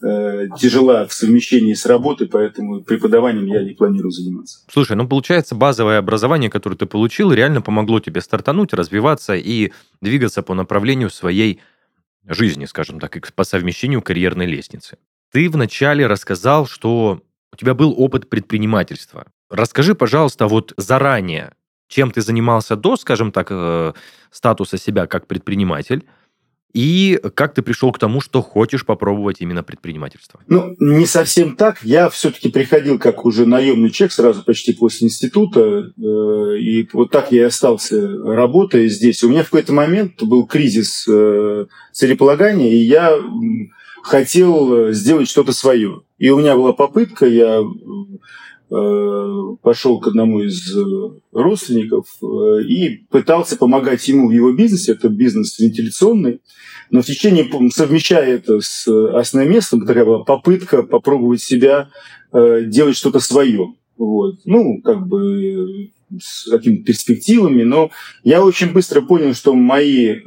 э, 0.00 0.46
тяжела 0.56 1.04
в 1.06 1.12
совмещении 1.12 1.74
с 1.74 1.84
работой, 1.84 2.28
поэтому 2.28 2.82
преподаванием 2.82 3.46
я 3.46 3.64
не 3.64 3.74
планирую 3.74 4.12
заниматься. 4.12 4.60
Слушай, 4.70 4.96
ну 4.96 5.08
получается, 5.08 5.56
базовое 5.56 5.98
образование, 5.98 6.50
которое 6.50 6.76
ты 6.76 6.86
получил, 6.86 7.32
реально 7.32 7.62
помогло 7.62 7.98
тебе 7.98 8.20
стартануть, 8.20 8.72
развиваться 8.72 9.34
и 9.34 9.72
двигаться 10.00 10.42
по 10.42 10.54
направлению 10.54 11.10
своей 11.10 11.60
жизни, 12.28 12.64
скажем 12.66 13.00
так, 13.00 13.32
по 13.34 13.44
совмещению 13.44 14.02
карьерной 14.02 14.46
лестницы. 14.46 14.98
Ты 15.32 15.50
вначале 15.50 16.06
рассказал, 16.06 16.66
что 16.66 17.22
у 17.52 17.56
тебя 17.56 17.74
был 17.74 17.94
опыт 17.96 18.28
предпринимательства. 18.28 19.26
Расскажи, 19.50 19.94
пожалуйста, 19.94 20.46
вот 20.46 20.72
заранее, 20.76 21.54
чем 21.88 22.10
ты 22.10 22.20
занимался 22.20 22.76
до, 22.76 22.96
скажем 22.96 23.32
так, 23.32 23.48
э, 23.50 23.92
статуса 24.30 24.78
себя 24.78 25.06
как 25.06 25.26
предприниматель, 25.26 26.06
и 26.74 27.18
как 27.34 27.54
ты 27.54 27.62
пришел 27.62 27.92
к 27.92 27.98
тому, 27.98 28.20
что 28.20 28.42
хочешь 28.42 28.84
попробовать 28.84 29.40
именно 29.40 29.62
предпринимательство? 29.62 30.40
Ну, 30.48 30.76
не 30.78 31.06
совсем 31.06 31.56
так. 31.56 31.82
Я 31.82 32.10
все-таки 32.10 32.50
приходил 32.50 32.98
как 32.98 33.24
уже 33.24 33.46
наемный 33.46 33.90
человек 33.90 34.12
сразу 34.12 34.44
почти 34.44 34.74
после 34.74 35.06
института. 35.06 35.60
Э, 35.60 36.58
и 36.58 36.88
вот 36.92 37.10
так 37.10 37.32
я 37.32 37.42
и 37.42 37.44
остался 37.44 38.06
работая 38.22 38.88
здесь. 38.88 39.24
У 39.24 39.30
меня 39.30 39.42
в 39.42 39.46
какой-то 39.46 39.72
момент 39.72 40.22
был 40.22 40.46
кризис 40.46 41.06
э, 41.08 41.66
целеполагания, 41.92 42.70
и 42.70 42.76
я 42.76 43.18
хотел 44.02 44.92
сделать 44.92 45.28
что-то 45.28 45.52
свое. 45.52 46.02
И 46.18 46.28
у 46.30 46.38
меня 46.38 46.54
была 46.54 46.74
попытка, 46.74 47.26
я 47.26 47.60
э, 47.60 47.64
пошел 48.68 49.98
к 49.98 50.08
одному 50.08 50.40
из 50.40 50.76
родственников 51.32 52.06
и 52.68 53.06
пытался 53.10 53.56
помогать 53.56 54.06
ему 54.08 54.28
в 54.28 54.32
его 54.32 54.52
бизнесе. 54.52 54.92
Это 54.92 55.08
бизнес 55.08 55.58
вентиляционный. 55.58 56.40
Но 56.90 57.02
в 57.02 57.06
течение, 57.06 57.48
совмещая 57.70 58.36
это 58.36 58.60
с 58.60 58.86
основным 58.86 59.52
местом, 59.52 59.86
такая 59.86 60.04
была 60.04 60.24
попытка 60.24 60.82
попробовать 60.82 61.42
себя 61.42 61.90
э, 62.32 62.64
делать 62.64 62.96
что-то 62.96 63.20
свое. 63.20 63.74
Вот. 63.96 64.36
Ну, 64.44 64.80
как 64.82 65.06
бы 65.06 65.90
с 66.18 66.48
какими-то 66.50 66.84
перспективами, 66.84 67.64
но 67.64 67.90
я 68.24 68.42
очень 68.42 68.72
быстро 68.72 69.02
понял, 69.02 69.34
что 69.34 69.54
мои 69.54 70.06
э, 70.06 70.18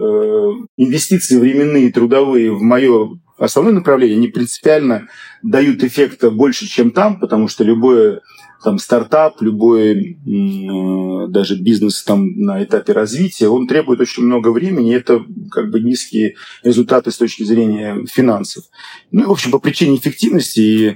инвестиции 0.77 1.38
временные, 1.38 1.91
трудовые 1.91 2.53
в 2.53 2.62
мое 2.62 3.19
основное 3.45 3.74
направление, 3.74 4.17
они 4.17 4.27
принципиально 4.27 5.07
дают 5.41 5.83
эффекта 5.83 6.29
больше, 6.29 6.67
чем 6.67 6.91
там, 6.91 7.19
потому 7.19 7.48
что 7.48 7.63
любое 7.63 8.21
там 8.63 8.77
стартап, 8.77 9.41
любой 9.41 10.12
э, 10.13 11.27
даже 11.29 11.55
бизнес 11.55 12.03
там 12.03 12.39
на 12.39 12.63
этапе 12.63 12.93
развития, 12.93 13.48
он 13.48 13.67
требует 13.67 14.00
очень 14.00 14.24
много 14.24 14.50
времени, 14.50 14.95
это 14.95 15.25
как 15.50 15.71
бы 15.71 15.79
низкие 15.79 16.36
результаты 16.63 17.10
с 17.10 17.17
точки 17.17 17.43
зрения 17.43 18.05
финансов. 18.05 18.65
Ну 19.12 19.24
и, 19.24 19.25
в 19.25 19.31
общем, 19.31 19.51
по 19.51 19.60
причине 19.60 19.98
эффективности 19.98 20.60
и 20.60 20.88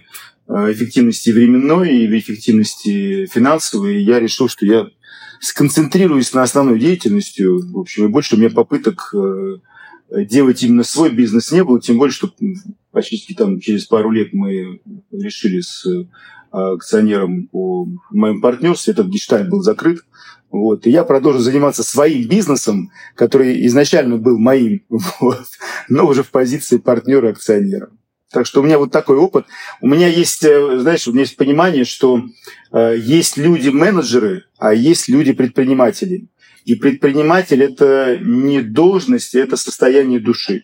э, 0.47 0.71
эффективности 0.71 1.31
временной 1.31 1.95
и 1.95 2.19
эффективности 2.19 3.25
финансовой, 3.25 4.03
я 4.03 4.19
решил, 4.19 4.47
что 4.47 4.65
я 4.67 4.87
сконцентрируюсь 5.39 6.33
на 6.33 6.43
основной 6.43 6.79
деятельности. 6.79 7.41
В 7.41 7.79
общем, 7.79 8.05
и 8.05 8.09
больше 8.09 8.35
у 8.35 8.37
меня 8.37 8.51
попыток 8.51 9.09
э, 9.13 9.57
делать 10.23 10.63
именно 10.63 10.83
свой 10.83 11.09
бизнес 11.09 11.51
не 11.51 11.63
было, 11.63 11.81
тем 11.81 11.97
более, 11.97 12.13
что 12.13 12.31
почти 12.91 13.33
там 13.33 13.59
через 13.59 13.85
пару 13.85 14.11
лет 14.11 14.33
мы 14.33 14.79
решили 15.11 15.61
с 15.61 15.85
акционером 16.51 17.49
о 17.51 17.87
моем 18.11 18.41
партнерстве, 18.41 18.93
этот 18.93 19.07
гештальт 19.07 19.49
был 19.49 19.61
закрыт. 19.61 19.99
Вот. 20.51 20.87
И 20.87 20.89
я 20.89 21.03
продолжил 21.03 21.41
заниматься 21.41 21.83
своим 21.83 22.27
бизнесом, 22.29 22.91
который 23.15 23.65
изначально 23.67 24.17
был 24.17 24.37
моим, 24.37 24.83
вот, 25.19 25.45
но 25.89 26.07
уже 26.07 26.23
в 26.23 26.31
позиции 26.31 26.77
партнера-акционера. 26.77 27.89
Так 28.31 28.45
что 28.45 28.61
у 28.61 28.63
меня 28.63 28.77
вот 28.77 28.91
такой 28.91 29.17
опыт. 29.17 29.45
У 29.81 29.87
меня 29.87 30.07
есть, 30.07 30.43
э, 30.43 30.79
знаешь, 30.79 31.07
у 31.07 31.11
меня 31.11 31.21
есть 31.21 31.37
понимание, 31.37 31.85
что 31.85 32.21
э, 32.71 32.95
есть 32.97 33.37
люди-менеджеры, 33.37 34.43
а 34.57 34.73
есть 34.73 35.07
люди-предприниматели. 35.07 36.27
И 36.65 36.75
предприниматель– 36.75 37.61
это 37.63 38.17
не 38.19 38.61
должность, 38.61 39.35
это 39.35 39.55
состояние 39.55 40.19
души. 40.19 40.63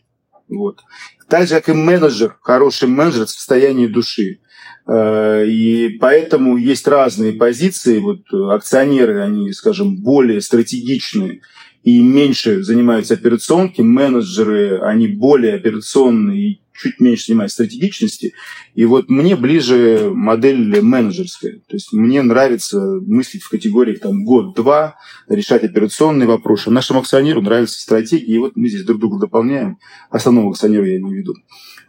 Вот. 0.49 0.81
Так 1.29 1.47
же, 1.47 1.55
как 1.55 1.69
и 1.69 1.73
менеджер, 1.73 2.37
хороший 2.41 2.89
менеджер– 2.89 3.21
это 3.23 3.31
состояние 3.31 3.87
души. 3.87 4.39
Э, 4.87 5.45
и 5.45 5.97
поэтому 5.99 6.57
есть 6.57 6.87
разные 6.87 7.33
позиции. 7.33 7.99
Вот 7.99 8.21
акционеры, 8.33 9.21
они, 9.21 9.53
скажем, 9.53 9.97
более 9.97 10.41
стратегичные 10.41 11.41
и 11.83 12.01
меньше 12.01 12.63
занимаются 12.63 13.13
операционки. 13.13 13.81
Менеджеры, 13.81 14.79
они 14.79 15.07
более 15.07 15.55
операционные 15.55 16.61
чуть 16.81 16.99
меньше 16.99 17.27
занимаются 17.27 17.55
стратегичности. 17.55 18.33
И 18.73 18.85
вот 18.85 19.09
мне 19.09 19.35
ближе 19.35 20.11
модель 20.13 20.81
менеджерская. 20.81 21.59
То 21.67 21.75
есть 21.75 21.93
мне 21.93 22.21
нравится 22.21 22.79
мыслить 22.79 23.43
в 23.43 23.49
категориях 23.49 23.99
там 23.99 24.23
год-два, 24.23 24.95
решать 25.27 25.63
операционные 25.63 26.27
вопросы. 26.27 26.71
Нашему 26.71 26.99
акционеру 26.99 27.41
нравится 27.41 27.79
стратегия, 27.79 28.33
и 28.33 28.37
вот 28.37 28.53
мы 28.55 28.69
здесь 28.69 28.83
друг 28.83 28.99
друга 28.99 29.19
дополняем. 29.19 29.77
Основного 30.09 30.51
акционера 30.51 30.87
я 30.87 30.99
не 30.99 31.13
веду. 31.13 31.33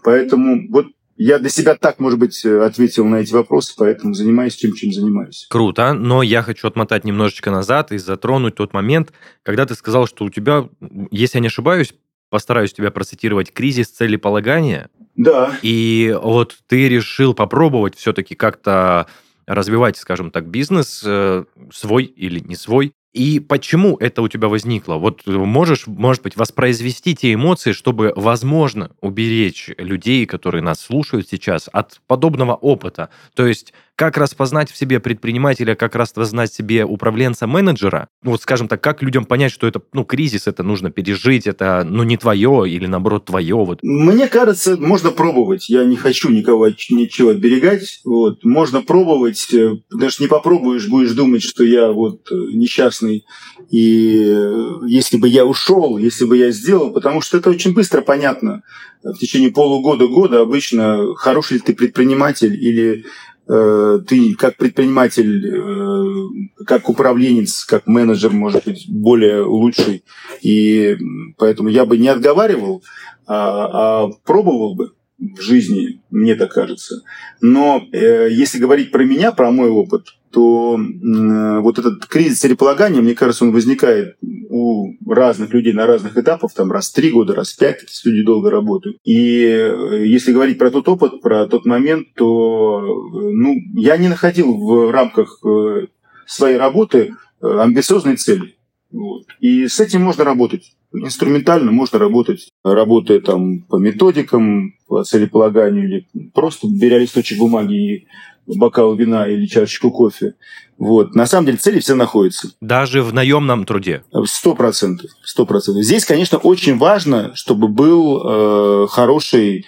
Поэтому 0.05 0.69
вот 0.69 0.87
я 1.17 1.39
для 1.39 1.51
себя 1.51 1.75
так, 1.75 2.01
может 2.01 2.19
быть, 2.19 2.45
ответил 2.45 3.07
на 3.07 3.17
эти 3.17 3.33
вопросы, 3.33 3.75
поэтому 3.77 4.15
занимаюсь 4.15 4.57
тем, 4.57 4.73
чем 4.73 4.93
занимаюсь. 4.93 5.47
Круто, 5.51 5.93
но 5.93 6.23
я 6.23 6.43
хочу 6.43 6.67
отмотать 6.67 7.05
немножечко 7.05 7.51
назад 7.51 7.93
и 7.93 7.99
затронуть 7.99 8.57
тот 8.57 8.73
момент, 8.73 9.13
когда 9.43 9.67
ты 9.67 9.75
сказал, 9.75 10.07
что 10.07 10.25
у 10.25 10.31
тебя, 10.31 10.69
если 11.11 11.39
я 11.39 11.43
не 11.43 11.47
ошибаюсь, 11.49 11.95
постараюсь 12.33 12.73
тебя 12.73 12.91
процитировать, 12.91 13.53
кризис 13.53 13.89
целеполагания. 13.89 14.89
Да. 15.17 15.55
И 15.61 16.17
вот 16.21 16.57
ты 16.67 16.89
решил 16.89 17.35
попробовать 17.35 17.95
все-таки 17.95 18.35
как-то 18.35 19.07
развивать, 19.47 19.99
скажем 19.99 20.31
так, 20.31 20.49
бизнес 20.49 21.03
э, 21.05 21.45
свой 21.71 22.05
или 22.05 22.41
не 22.41 22.57
свой. 22.57 22.95
И 23.13 23.39
почему 23.39 23.99
это 23.99 24.23
у 24.23 24.29
тебя 24.29 24.49
возникло? 24.49 24.95
Вот 24.95 25.27
можешь, 25.27 25.87
может 25.87 26.23
быть, 26.23 26.37
воспроизвести 26.37 27.15
те 27.15 27.35
эмоции, 27.35 27.73
чтобы, 27.73 28.15
возможно, 28.17 28.93
уберечь 29.03 29.69
людей, 29.77 30.25
которые 30.25 30.63
нас 30.63 30.81
слушают 30.81 31.29
сейчас, 31.29 31.69
от 31.71 32.01
подобного 32.07 32.55
опыта. 32.55 33.11
То 33.35 33.47
есть 33.47 33.75
как 33.97 34.17
распознать 34.17 34.71
в 34.71 34.77
себе 34.77 35.01
предпринимателя, 35.01 35.75
как 35.75 35.95
распознать 35.95 36.51
в 36.51 36.57
себе 36.57 36.85
управленца-менеджера. 36.85 38.09
Ну, 38.23 38.31
вот, 38.33 38.43
скажем 38.43 38.67
так, 38.67 38.81
как 38.81 39.03
людям 39.03 39.27
понять, 39.27 39.53
что 39.53 39.67
это, 39.67 39.83
ну, 39.93 40.05
кризис, 40.05 40.47
это 40.47 40.63
нужно 40.63 40.91
пережить, 40.91 41.47
это, 41.47 41.85
ну, 41.89 42.03
не 42.03 42.17
твое 42.17 42.69
или, 42.69 42.87
наоборот, 42.87 43.27
твое. 43.27 43.55
Вот. 43.55 43.81
Мне 43.83 44.29
кажется, 44.29 44.77
можно 44.79 45.11
пробовать. 45.11 45.69
Я 45.69 45.85
не 45.85 45.97
хочу 45.97 46.31
никого 46.31 46.69
ничего 46.69 47.31
оберегать. 47.31 48.01
Вот. 48.05 48.45
Можно 48.45 48.81
пробовать. 48.81 49.47
Потому 49.91 50.11
что 50.11 50.23
не 50.23 50.29
попробуешь, 50.29 50.89
будешь 50.89 51.13
думать, 51.13 51.43
что 51.43 51.63
я 51.63 51.93
вот 51.93 52.27
э, 52.31 52.35
несчастный. 52.35 53.25
И 53.71 54.25
э, 54.27 54.75
если 54.87 55.19
бы 55.19 55.29
я 55.29 55.45
ушел, 55.45 55.99
если 55.99 56.25
бы 56.25 56.37
я 56.39 56.51
сделал, 56.51 56.93
потому 56.93 57.21
что 57.21 57.37
это 57.37 57.51
очень 57.51 57.75
быстро 57.75 58.01
понятно. 58.01 58.63
В 59.03 59.15
течение 59.19 59.51
полугода-года 59.51 60.41
обычно 60.41 61.15
хороший 61.17 61.55
ли 61.55 61.59
ты 61.61 61.75
предприниматель 61.75 62.55
или 62.55 63.05
Э, 63.05 63.32
ты 63.47 64.35
как 64.35 64.57
предприниматель, 64.57 65.47
э, 65.47 66.65
как 66.65 66.89
управленец, 66.89 67.65
как 67.65 67.87
менеджер, 67.87 68.31
может 68.31 68.65
быть, 68.65 68.87
более 68.89 69.43
лучший. 69.43 70.05
И 70.43 70.97
поэтому 71.39 71.69
я 71.69 71.85
бы 71.85 71.99
не 71.99 72.09
отговаривал, 72.09 72.83
а, 73.27 74.05
а 74.07 74.11
пробовал 74.25 74.75
бы 74.75 74.93
в 75.37 75.41
жизни, 75.41 76.01
мне 76.11 76.35
так 76.35 76.53
кажется. 76.53 77.03
Но 77.41 77.83
э, 77.93 78.29
если 78.31 78.59
говорить 78.59 78.91
про 78.91 79.05
меня, 79.05 79.33
про 79.33 79.51
мой 79.51 79.71
опыт, 79.71 80.07
то 80.33 80.79
э, 80.79 81.61
вот 81.61 81.79
этот 81.79 82.07
кризис 82.07 82.41
целеполагания, 82.41 83.03
мне 83.03 83.15
кажется, 83.15 83.45
он 83.45 83.53
возникает 83.53 84.17
у 84.49 84.95
разных 85.09 85.53
людей 85.53 85.73
на 85.73 85.87
разных 85.87 86.17
этапах, 86.17 86.53
там 86.55 86.73
раз 86.73 86.91
три 86.91 87.11
года, 87.11 87.35
раз 87.35 87.53
пять, 87.53 87.81
такие 87.81 88.15
люди 88.15 88.27
долго 88.27 88.51
работают. 88.51 88.97
И 89.05 89.45
э, 89.45 90.05
если 90.07 90.33
говорить 90.33 90.59
про 90.59 90.71
тот 90.71 90.89
опыт, 90.89 91.21
про 91.21 91.47
тот 91.47 91.67
момент, 91.67 92.09
то 92.15 92.81
э, 92.81 93.31
ну, 93.33 93.55
я 93.75 93.97
не 93.97 94.09
находил 94.09 94.57
в 94.57 94.91
рамках 94.91 95.39
э, 95.45 95.87
своей 96.27 96.57
работы 96.57 97.15
э, 97.41 97.47
амбициозной 97.47 98.17
цели. 98.17 98.57
Вот. 98.91 99.25
И 99.41 99.69
с 99.69 99.81
этим 99.81 100.03
можно 100.03 100.25
работать. 100.25 100.73
Инструментально 100.93 101.73
можно 101.73 101.99
работать, 101.99 102.49
работая 102.65 103.21
там 103.21 103.61
по 103.63 103.77
методикам, 103.77 104.75
по 104.87 105.05
целеполаганию, 105.05 105.85
или 105.85 106.07
просто 106.35 106.69
беря 106.69 106.99
листочек 106.99 107.39
бумаги 107.39 107.75
и 107.75 108.07
бокал 108.47 108.95
вина 108.95 109.27
или 109.27 109.47
чашечку 109.47 109.91
кофе. 109.91 110.35
Вот. 110.79 111.15
На 111.15 111.27
самом 111.27 111.47
деле 111.47 111.59
цели 111.59 111.79
все 111.79 111.95
находятся. 111.95 112.51
Даже 112.61 113.03
в 113.03 113.13
наемном 113.13 113.65
труде? 113.65 114.03
Сто 114.25 114.55
процентов. 114.55 115.11
Сто 115.25 115.47
процентов. 115.47 115.85
Здесь, 115.85 116.05
конечно, 116.05 116.39
очень 116.39 116.77
важно, 116.77 117.33
чтобы 117.35 117.69
был 117.69 118.23
э, 118.25 118.87
хороший 118.89 119.65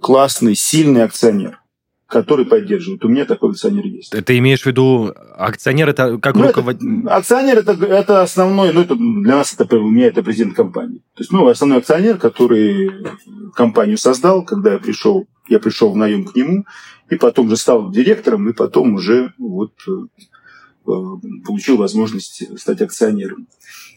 классный, 0.00 0.54
сильный 0.54 1.02
акционер 1.02 1.60
который 2.08 2.46
поддерживает. 2.46 3.04
У 3.04 3.08
меня 3.08 3.26
такой 3.26 3.50
акционер 3.50 3.84
есть. 3.84 4.10
Ты 4.24 4.38
имеешь 4.38 4.62
в 4.62 4.66
виду 4.66 5.12
акционер 5.36 5.90
это 5.90 6.18
как 6.18 6.36
ну, 6.36 6.46
руководитель? 6.48 7.06
Акционер 7.06 7.58
это, 7.58 7.72
это 7.72 8.22
основной, 8.22 8.72
ну 8.72 8.80
это 8.80 8.96
для 8.96 9.36
нас 9.36 9.54
это 9.56 9.76
у 9.76 9.90
меня 9.90 10.06
это 10.06 10.22
президент 10.22 10.56
компании. 10.56 10.98
То 11.14 11.20
есть, 11.20 11.30
ну, 11.30 11.46
основной 11.46 11.78
акционер, 11.78 12.16
который 12.16 12.90
компанию 13.54 13.98
создал, 13.98 14.42
когда 14.42 14.72
я 14.72 14.78
пришел, 14.78 15.26
я 15.48 15.58
пришел 15.60 15.92
в 15.92 15.96
наем 15.96 16.24
к 16.24 16.34
нему, 16.34 16.64
и 17.10 17.16
потом 17.16 17.50
же 17.50 17.56
стал 17.58 17.90
директором, 17.90 18.48
и 18.48 18.54
потом 18.54 18.94
уже 18.94 19.34
вот 19.36 19.72
э, 19.86 19.90
получил 21.44 21.76
возможность 21.76 22.58
стать 22.58 22.80
акционером. 22.80 23.48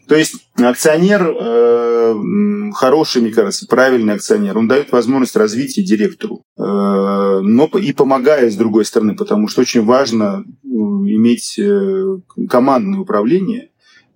То 0.08 0.16
есть 0.16 0.36
акционер 0.58 1.36
э, 1.40 2.72
хороший, 2.74 3.22
мне 3.22 3.32
кажется, 3.32 3.68
правильный 3.68 4.16
акционер, 4.16 4.58
он 4.58 4.68
дает 4.68 4.92
возможность 4.92 5.36
развития 5.36 5.84
директору, 5.84 6.44
э, 6.58 6.62
но 6.62 7.70
и 7.80 7.94
помогая 7.94 8.50
с 8.50 8.56
другой 8.56 8.86
стороны, 8.86 9.16
потому 9.16 9.48
что 9.48 9.62
очень 9.62 9.84
важно 9.84 10.44
э, 10.46 10.68
иметь 10.68 11.58
э, 11.60 12.18
командное 12.50 13.00
управление. 13.00 13.70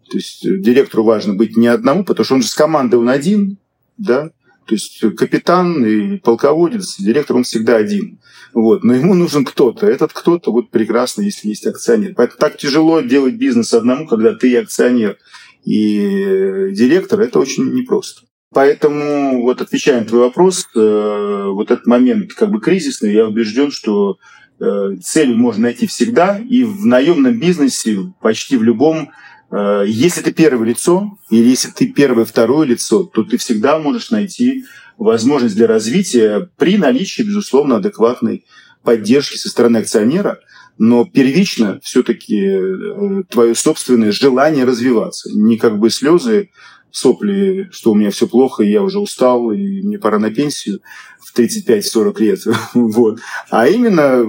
То 0.10 0.18
есть 0.18 0.42
директору 0.42 1.04
важно 1.04 1.34
быть 1.34 1.58
не 1.58 1.68
одному, 1.68 2.04
потому 2.04 2.25
что 2.25 2.36
он 2.36 2.42
же 2.42 2.48
с 2.48 2.56
командой 2.56 2.96
он 2.96 3.10
один, 3.10 3.58
да, 3.98 4.32
то 4.65 4.74
есть 4.74 5.00
капитан 5.15 5.86
и 5.86 6.18
полководец, 6.18 6.98
директор 6.98 7.36
он 7.36 7.44
всегда 7.44 7.75
один. 7.75 8.20
Вот. 8.54 8.84
Но 8.84 8.96
ему 8.96 9.13
нужен 9.13 9.46
кто-то. 9.46 9.86
Этот 9.86 10.12
кто-то 10.12 10.51
вот 10.51 10.72
прекрасно, 10.72 11.22
если 11.22 11.50
есть 11.50 11.68
акционер. 11.68 12.13
Поэтому 12.15 12.39
так 12.39 12.58
тяжело 12.58 13.01
делать 13.01 13.36
бизнес 13.36 13.74
одному, 13.74 14.08
когда 14.08 14.34
ты 14.34 14.58
акционер 14.58 15.18
и 15.65 16.69
директор, 16.72 17.19
это 17.19 17.39
очень 17.39 17.74
непросто. 17.74 18.22
Поэтому, 18.53 19.41
вот 19.41 19.62
отвечая 19.62 20.01
на 20.01 20.05
твой 20.05 20.22
вопрос, 20.22 20.67
э, 20.75 21.45
вот 21.51 21.72
этот 21.72 21.88
момент 21.88 22.34
как 22.34 22.51
бы 22.51 22.62
кризисный, 22.62 23.13
я 23.13 23.27
убежден, 23.27 23.72
что 23.72 24.17
э, 24.60 24.95
цель 25.03 25.36
можно 25.36 25.63
найти 25.63 25.88
всегда, 25.88 26.38
и 26.38 26.63
в 26.63 26.86
наемном 26.86 27.39
бизнесе, 27.39 27.98
почти 28.22 28.55
в 28.55 28.63
любом, 28.63 29.10
э, 29.51 29.84
если 29.88 30.22
ты 30.22 30.31
первое 30.31 30.67
лицо, 30.67 31.17
или 31.31 31.50
если 31.50 31.72
ты 31.72 31.88
первое, 31.88 32.25
второе 32.25 32.67
лицо, 32.67 33.03
то 33.03 33.24
ты 33.24 33.38
всегда 33.38 33.79
можешь 33.79 34.12
найти 34.12 34.65
возможность 34.98 35.55
для 35.55 35.67
развития 35.67 36.48
при 36.57 36.77
наличии, 36.77 37.24
безусловно, 37.24 37.77
адекватной 37.77 38.45
поддержки 38.84 39.36
со 39.36 39.50
стороны 39.50 39.77
акционера– 39.77 40.39
но 40.77 41.05
первично 41.05 41.79
все-таки 41.82 42.38
э, 42.38 43.24
твое 43.29 43.55
собственное 43.55 44.12
желание 44.12 44.65
развиваться. 44.65 45.29
Не 45.34 45.58
как 45.58 45.79
бы 45.79 45.89
слезы, 45.89 46.50
сопли, 46.91 47.67
что 47.72 47.91
у 47.91 47.96
меня 47.96 48.10
все 48.10 48.27
плохо, 48.27 48.63
и 48.63 48.72
я 48.72 48.82
уже 48.82 49.00
устал, 49.00 49.51
и 49.51 49.82
мне 49.82 50.00
пора 50.00 50.17
на 50.17 50.32
пенсию 50.32 50.79
в 51.20 51.38
35-40 51.38 52.20
лет. 52.22 52.39
вот. 52.74 53.20
А 53.50 53.67
именно 53.67 54.25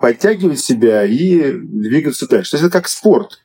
подтягивать 0.00 0.60
себя 0.60 1.04
и 1.04 1.52
двигаться 1.52 2.26
дальше. 2.26 2.52
То 2.52 2.56
есть 2.56 2.66
это 2.66 2.78
как 2.78 2.88
спорт. 2.88 3.42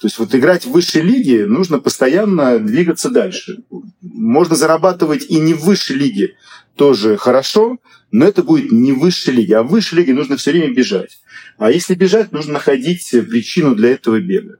То 0.00 0.06
есть 0.06 0.18
вот 0.18 0.34
играть 0.34 0.66
в 0.66 0.70
высшей 0.70 1.02
лиге 1.02 1.46
нужно 1.46 1.78
постоянно 1.78 2.58
двигаться 2.58 3.10
дальше. 3.10 3.64
Можно 4.02 4.54
зарабатывать 4.54 5.26
и 5.30 5.38
не 5.38 5.54
в 5.54 5.64
высшей 5.64 5.96
лиге 5.96 6.34
тоже 6.74 7.16
хорошо, 7.16 7.78
но 8.10 8.26
это 8.26 8.42
будет 8.42 8.72
не 8.72 8.92
в 8.92 9.00
высшей 9.00 9.34
лиге. 9.34 9.58
А 9.58 9.62
в 9.62 9.68
высшей 9.68 9.98
лиге 9.98 10.12
нужно 10.12 10.36
все 10.36 10.52
время 10.52 10.72
бежать. 10.74 11.18
А 11.58 11.70
если 11.70 11.94
бежать, 11.94 12.32
нужно 12.32 12.54
находить 12.54 13.10
причину 13.10 13.74
для 13.74 13.90
этого 13.90 14.20
бега. 14.20 14.58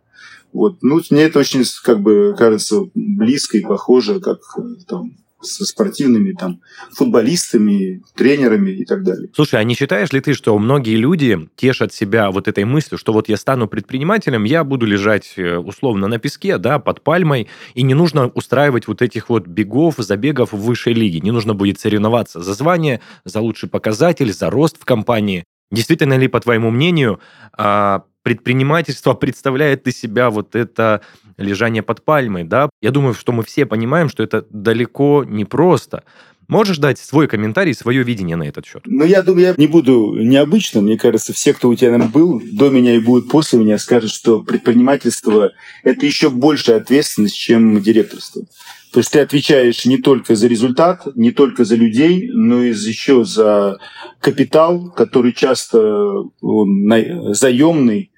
Вот. 0.53 0.79
Ну, 0.83 1.01
мне 1.11 1.25
это 1.25 1.39
очень, 1.39 1.65
как 1.83 2.01
бы, 2.01 2.35
кажется 2.37 2.89
близко 2.95 3.59
и 3.59 3.63
похоже, 3.63 4.21
как 4.21 4.41
там, 4.89 5.13
со 5.43 5.65
спортивными 5.65 6.33
там, 6.33 6.61
футболистами, 6.93 8.03
тренерами 8.15 8.71
и 8.71 8.85
так 8.85 9.03
далее. 9.03 9.29
Слушай, 9.35 9.61
а 9.61 9.65
не 9.65 9.75
считаешь 9.75 10.13
ли 10.13 10.21
ты, 10.21 10.33
что 10.35 10.59
многие 10.59 10.97
люди 10.97 11.49
тешат 11.57 11.93
себя 11.93 12.31
вот 12.31 12.49
этой 12.49 12.65
мыслью, 12.65 12.99
что 12.99 13.13
вот 13.13 13.29
я 13.29 13.37
стану 13.37 13.69
предпринимателем, 13.69 14.45
я 14.45 14.65
буду 14.65 14.87
лежать 14.87 15.35
э, 15.37 15.57
условно 15.57 16.09
на 16.09 16.19
песке, 16.19 16.59
да, 16.59 16.79
под 16.79 17.03
пальмой, 17.03 17.49
и 17.75 17.83
не 17.83 17.95
нужно 17.95 18.29
устраивать 18.29 18.89
вот 18.89 19.03
этих 19.03 19.29
вот 19.29 19.47
бегов, 19.47 19.97
забегов 19.99 20.53
в 20.53 20.59
высшей 20.59 20.95
лиге, 20.95 21.21
не 21.21 21.31
нужно 21.31 21.55
будет 21.55 21.79
соревноваться 21.79 22.41
за 22.41 22.55
звание, 22.55 23.01
за 23.25 23.41
лучший 23.41 23.69
показатель, 23.69 24.33
за 24.33 24.51
рост 24.51 24.81
в 24.81 24.85
компании. 24.85 25.45
Действительно 25.71 26.17
ли, 26.17 26.29
по 26.29 26.41
твоему 26.41 26.71
мнению, 26.71 27.21
а, 27.53 28.05
предпринимательство 28.23 29.15
представляет 29.15 29.87
из 29.87 29.99
себя 29.99 30.31
вот 30.31 30.55
это 30.55 31.01
лежание 31.37 31.83
под 31.83 32.05
пальмой, 32.05 32.45
да? 32.45 32.71
Я 32.81 32.91
думаю, 32.91 33.15
что 33.15 33.33
мы 33.33 33.43
все 33.43 33.67
понимаем, 33.67 34.09
что 34.09 34.23
это 34.23 34.47
далеко 34.51 35.25
не 35.25 35.45
просто. 35.45 36.05
Можешь 36.49 36.79
дать 36.79 36.99
свой 36.99 37.27
комментарий, 37.27 37.75
свое 37.75 38.05
видение 38.05 38.37
на 38.37 38.45
этот 38.45 38.65
счет? 38.67 38.83
Ну, 38.85 39.05
я 39.05 39.23
думаю, 39.23 39.47
я 39.47 39.55
не 39.57 39.67
буду 39.67 40.15
необычным. 40.15 40.85
Мне 40.85 40.97
кажется, 40.97 41.33
все, 41.33 41.53
кто 41.53 41.69
у 41.69 41.75
тебя 41.75 41.91
наверное, 41.91 42.13
был, 42.13 42.41
до 42.53 42.71
меня 42.71 42.95
и 42.95 43.01
будут 43.01 43.29
после 43.29 43.59
меня, 43.59 43.79
скажут, 43.79 44.13
что 44.13 44.43
предпринимательство– 44.43 45.53
это 45.83 46.07
еще 46.07 46.31
большая 46.31 46.77
ответственность, 46.77 47.37
чем 47.37 47.83
директорство. 47.83 48.45
То 48.97 49.01
есть 49.01 49.13
ты 49.13 49.21
отвечаешь 49.21 49.85
не 49.85 49.99
только 49.99 50.35
за 50.35 50.47
результат, 50.47 51.07
не 51.17 51.31
только 51.31 51.67
за 51.67 51.77
людей, 51.77 52.31
но 52.33 52.63
и 52.63 52.71
еще 52.71 53.25
за 53.25 53.79
капитал, 54.21 54.91
который 54.91 55.35
часто 55.35 56.25
заемный, 56.41 58.11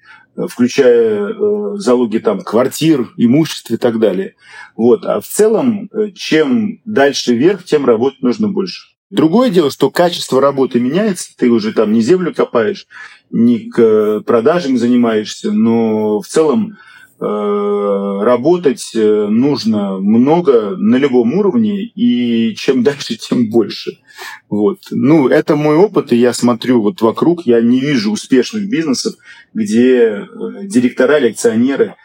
включая 0.47 1.27
э, 1.27 1.75
залоги 1.75 2.19
там, 2.19 2.39
квартир, 2.39 3.09
имущества 3.17 3.73
и 3.73 3.77
так 3.77 3.99
далее. 3.99 4.35
Вот. 4.77 5.03
А 5.03 5.19
в 5.19 5.27
целом, 5.27 5.89
э, 5.91 6.11
чем 6.15 6.79
дальше 6.85 7.35
вверх, 7.35 7.65
тем 7.65 7.85
работать 7.85 8.21
нужно 8.21 8.47
больше. 8.47 8.87
Другое 9.09 9.49
дело, 9.49 9.71
что 9.71 9.91
качество 9.91 10.39
работы 10.39 10.79
меняется, 10.79 11.33
ты 11.37 11.49
уже 11.49 11.73
там 11.73 11.91
не 11.91 11.99
землю 11.99 12.33
копаешь, 12.33 12.87
не 13.31 13.69
к 13.69 14.21
продажам 14.21 14.77
занимаешься, 14.77 15.51
но 15.51 16.21
в 16.21 16.27
целом 16.27 16.77
Э, 16.77 16.98
работать 17.21 18.91
э, 18.95 19.27
нужно 19.27 19.97
много 19.97 20.75
на 20.77 20.95
любом 20.95 21.33
уровне, 21.33 21.83
и 21.83 22.55
чем 22.55 22.83
дальше, 22.89 23.15
тем 23.15 23.49
больше. 23.49 23.99
Вот. 24.49 24.79
Ну, 24.91 25.27
это 25.27 25.55
мой 25.55 25.75
опыт, 25.75 26.11
и 26.11 26.17
я 26.17 26.33
смотрю 26.33 26.81
вот 26.81 27.01
вокруг, 27.01 27.45
я 27.45 27.61
не 27.61 27.79
вижу 27.79 28.11
успешных 28.11 28.69
бизнесов, 28.69 29.15
где 29.53 29.97
э, 29.97 30.25
директора 30.63 31.17
или 31.17 31.29
акционеры 31.29 31.95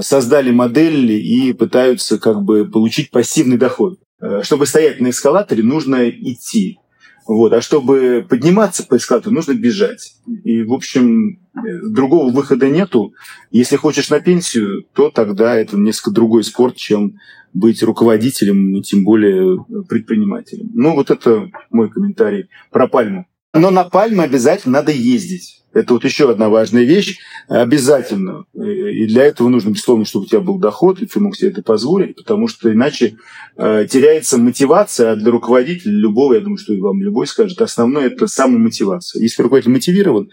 создали 0.00 0.50
модели 0.50 1.12
и 1.12 1.52
пытаются 1.52 2.18
как 2.18 2.42
бы 2.42 2.64
получить 2.64 3.12
пассивный 3.12 3.56
доход. 3.56 4.00
Чтобы 4.42 4.66
стоять 4.66 5.00
на 5.00 5.10
эскалаторе, 5.10 5.62
нужно 5.62 6.08
идти. 6.08 6.80
Вот. 7.26 7.52
А 7.52 7.60
чтобы 7.60 8.26
подниматься 8.28 8.84
по 8.86 8.96
эскалатору, 8.96 9.34
нужно 9.34 9.54
бежать. 9.54 10.16
И, 10.44 10.62
в 10.62 10.72
общем, 10.72 11.40
другого 11.54 12.30
выхода 12.30 12.68
нету. 12.68 13.14
Если 13.50 13.76
хочешь 13.76 14.10
на 14.10 14.20
пенсию, 14.20 14.84
то 14.92 15.10
тогда 15.10 15.56
это 15.56 15.76
несколько 15.76 16.10
другой 16.10 16.44
спорт, 16.44 16.76
чем 16.76 17.16
быть 17.52 17.82
руководителем 17.82 18.74
и 18.76 18.82
тем 18.82 19.04
более 19.04 19.64
предпринимателем. 19.88 20.70
Ну, 20.74 20.94
вот 20.94 21.10
это 21.10 21.50
мой 21.70 21.90
комментарий 21.90 22.48
про 22.70 22.88
пальму. 22.88 23.26
Но 23.52 23.70
на 23.70 23.84
пальмы 23.84 24.24
обязательно 24.24 24.80
надо 24.80 24.90
ездить. 24.92 25.63
Это 25.74 25.94
вот 25.94 26.04
еще 26.04 26.30
одна 26.30 26.48
важная 26.48 26.84
вещь. 26.84 27.18
Обязательно. 27.48 28.44
И 28.54 29.06
для 29.06 29.24
этого 29.24 29.48
нужно, 29.48 29.70
безусловно, 29.70 30.04
чтобы 30.04 30.24
у 30.24 30.28
тебя 30.28 30.40
был 30.40 30.58
доход, 30.58 31.02
и 31.02 31.06
ты 31.06 31.20
мог 31.20 31.36
себе 31.36 31.50
это 31.50 31.62
позволить, 31.62 32.16
потому 32.16 32.48
что 32.48 32.72
иначе 32.72 33.16
э, 33.56 33.86
теряется 33.90 34.38
мотивация. 34.38 35.12
А 35.12 35.16
для 35.16 35.30
руководителя 35.30 35.92
любого, 35.92 36.34
я 36.34 36.40
думаю, 36.40 36.58
что 36.58 36.72
и 36.72 36.80
вам 36.80 37.02
любой 37.02 37.26
скажет, 37.26 37.60
основное– 37.60 38.06
это 38.06 38.26
самомотивация. 38.26 39.20
Если 39.20 39.42
руководитель 39.42 39.72
мотивирован, 39.72 40.30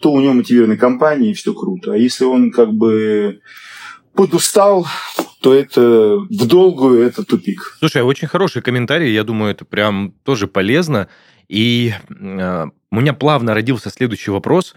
то 0.00 0.12
у 0.12 0.20
него 0.20 0.32
мотивированы 0.32 0.76
компании, 0.76 1.30
и 1.30 1.34
все 1.34 1.54
круто. 1.54 1.92
А 1.92 1.96
если 1.96 2.24
он 2.24 2.50
как 2.50 2.72
бы 2.72 3.40
подустал, 4.14 4.86
то 5.40 5.54
это 5.54 6.18
в 6.18 6.46
долгую 6.46 7.02
это 7.02 7.24
тупик. 7.24 7.76
Слушай, 7.78 8.02
очень 8.02 8.28
хороший 8.28 8.60
комментарий, 8.60 9.12
я 9.12 9.24
думаю, 9.24 9.52
это 9.52 9.64
прям 9.64 10.12
тоже 10.24 10.46
полезно. 10.48 11.08
И 11.48 11.92
э, 12.08 12.66
у 12.90 12.96
меня 12.96 13.12
плавно 13.12 13.54
родился 13.54 13.90
следующий 13.90 14.30
вопрос. 14.30 14.74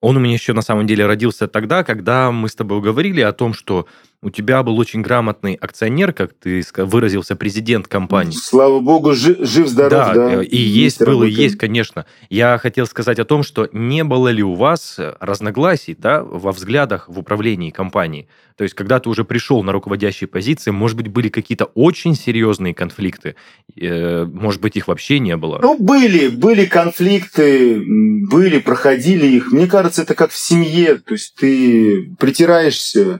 Он 0.00 0.16
у 0.16 0.20
меня 0.20 0.34
еще 0.34 0.52
на 0.52 0.62
самом 0.62 0.86
деле 0.86 1.06
родился 1.06 1.48
тогда, 1.48 1.82
когда 1.82 2.30
мы 2.30 2.48
с 2.48 2.54
тобой 2.54 2.80
говорили 2.80 3.20
о 3.20 3.32
том, 3.32 3.54
что 3.54 3.86
у 4.22 4.30
тебя 4.30 4.62
был 4.62 4.78
очень 4.78 5.02
грамотный 5.02 5.54
акционер, 5.54 6.12
как 6.12 6.32
ты 6.32 6.64
выразился, 6.76 7.36
президент 7.36 7.86
компании. 7.88 8.36
Слава 8.36 8.80
богу, 8.80 9.12
жив-здоров, 9.12 9.90
да. 9.90 10.14
да. 10.14 10.34
Э, 10.42 10.44
и 10.44 10.56
есть, 10.56 11.00
был 11.00 11.22
и 11.22 11.30
есть, 11.30 11.56
конечно. 11.56 12.06
Я 12.30 12.58
хотел 12.58 12.86
сказать 12.86 13.18
о 13.18 13.24
том, 13.24 13.42
что 13.42 13.68
не 13.72 14.04
было 14.04 14.28
ли 14.28 14.42
у 14.42 14.54
вас 14.54 14.98
разногласий 15.20 15.94
да, 15.98 16.22
во 16.22 16.52
взглядах 16.52 17.08
в 17.08 17.18
управлении 17.18 17.70
компанией. 17.70 18.28
То 18.56 18.64
есть, 18.64 18.74
когда 18.74 19.00
ты 19.00 19.10
уже 19.10 19.24
пришел 19.24 19.62
на 19.62 19.72
руководящие 19.72 20.28
позиции, 20.28 20.70
может 20.70 20.96
быть, 20.96 21.08
были 21.08 21.28
какие-то 21.28 21.66
очень 21.74 22.14
серьезные 22.14 22.74
конфликты, 22.74 23.36
э, 23.78 24.24
может 24.24 24.62
быть, 24.62 24.76
их 24.76 24.88
вообще 24.88 25.18
не 25.18 25.36
было. 25.36 25.58
Ну, 25.60 25.76
были, 25.78 26.28
были 26.28 26.64
конфликты, 26.64 27.82
были, 27.86 28.58
проходили 28.58 29.26
их. 29.26 29.52
Мне 29.52 29.66
кажется, 29.66 30.02
это 30.02 30.14
как 30.14 30.30
в 30.30 30.38
семье, 30.38 30.96
то 30.96 31.12
есть 31.12 31.34
ты 31.34 32.14
притираешься, 32.18 33.06
Э, 33.06 33.18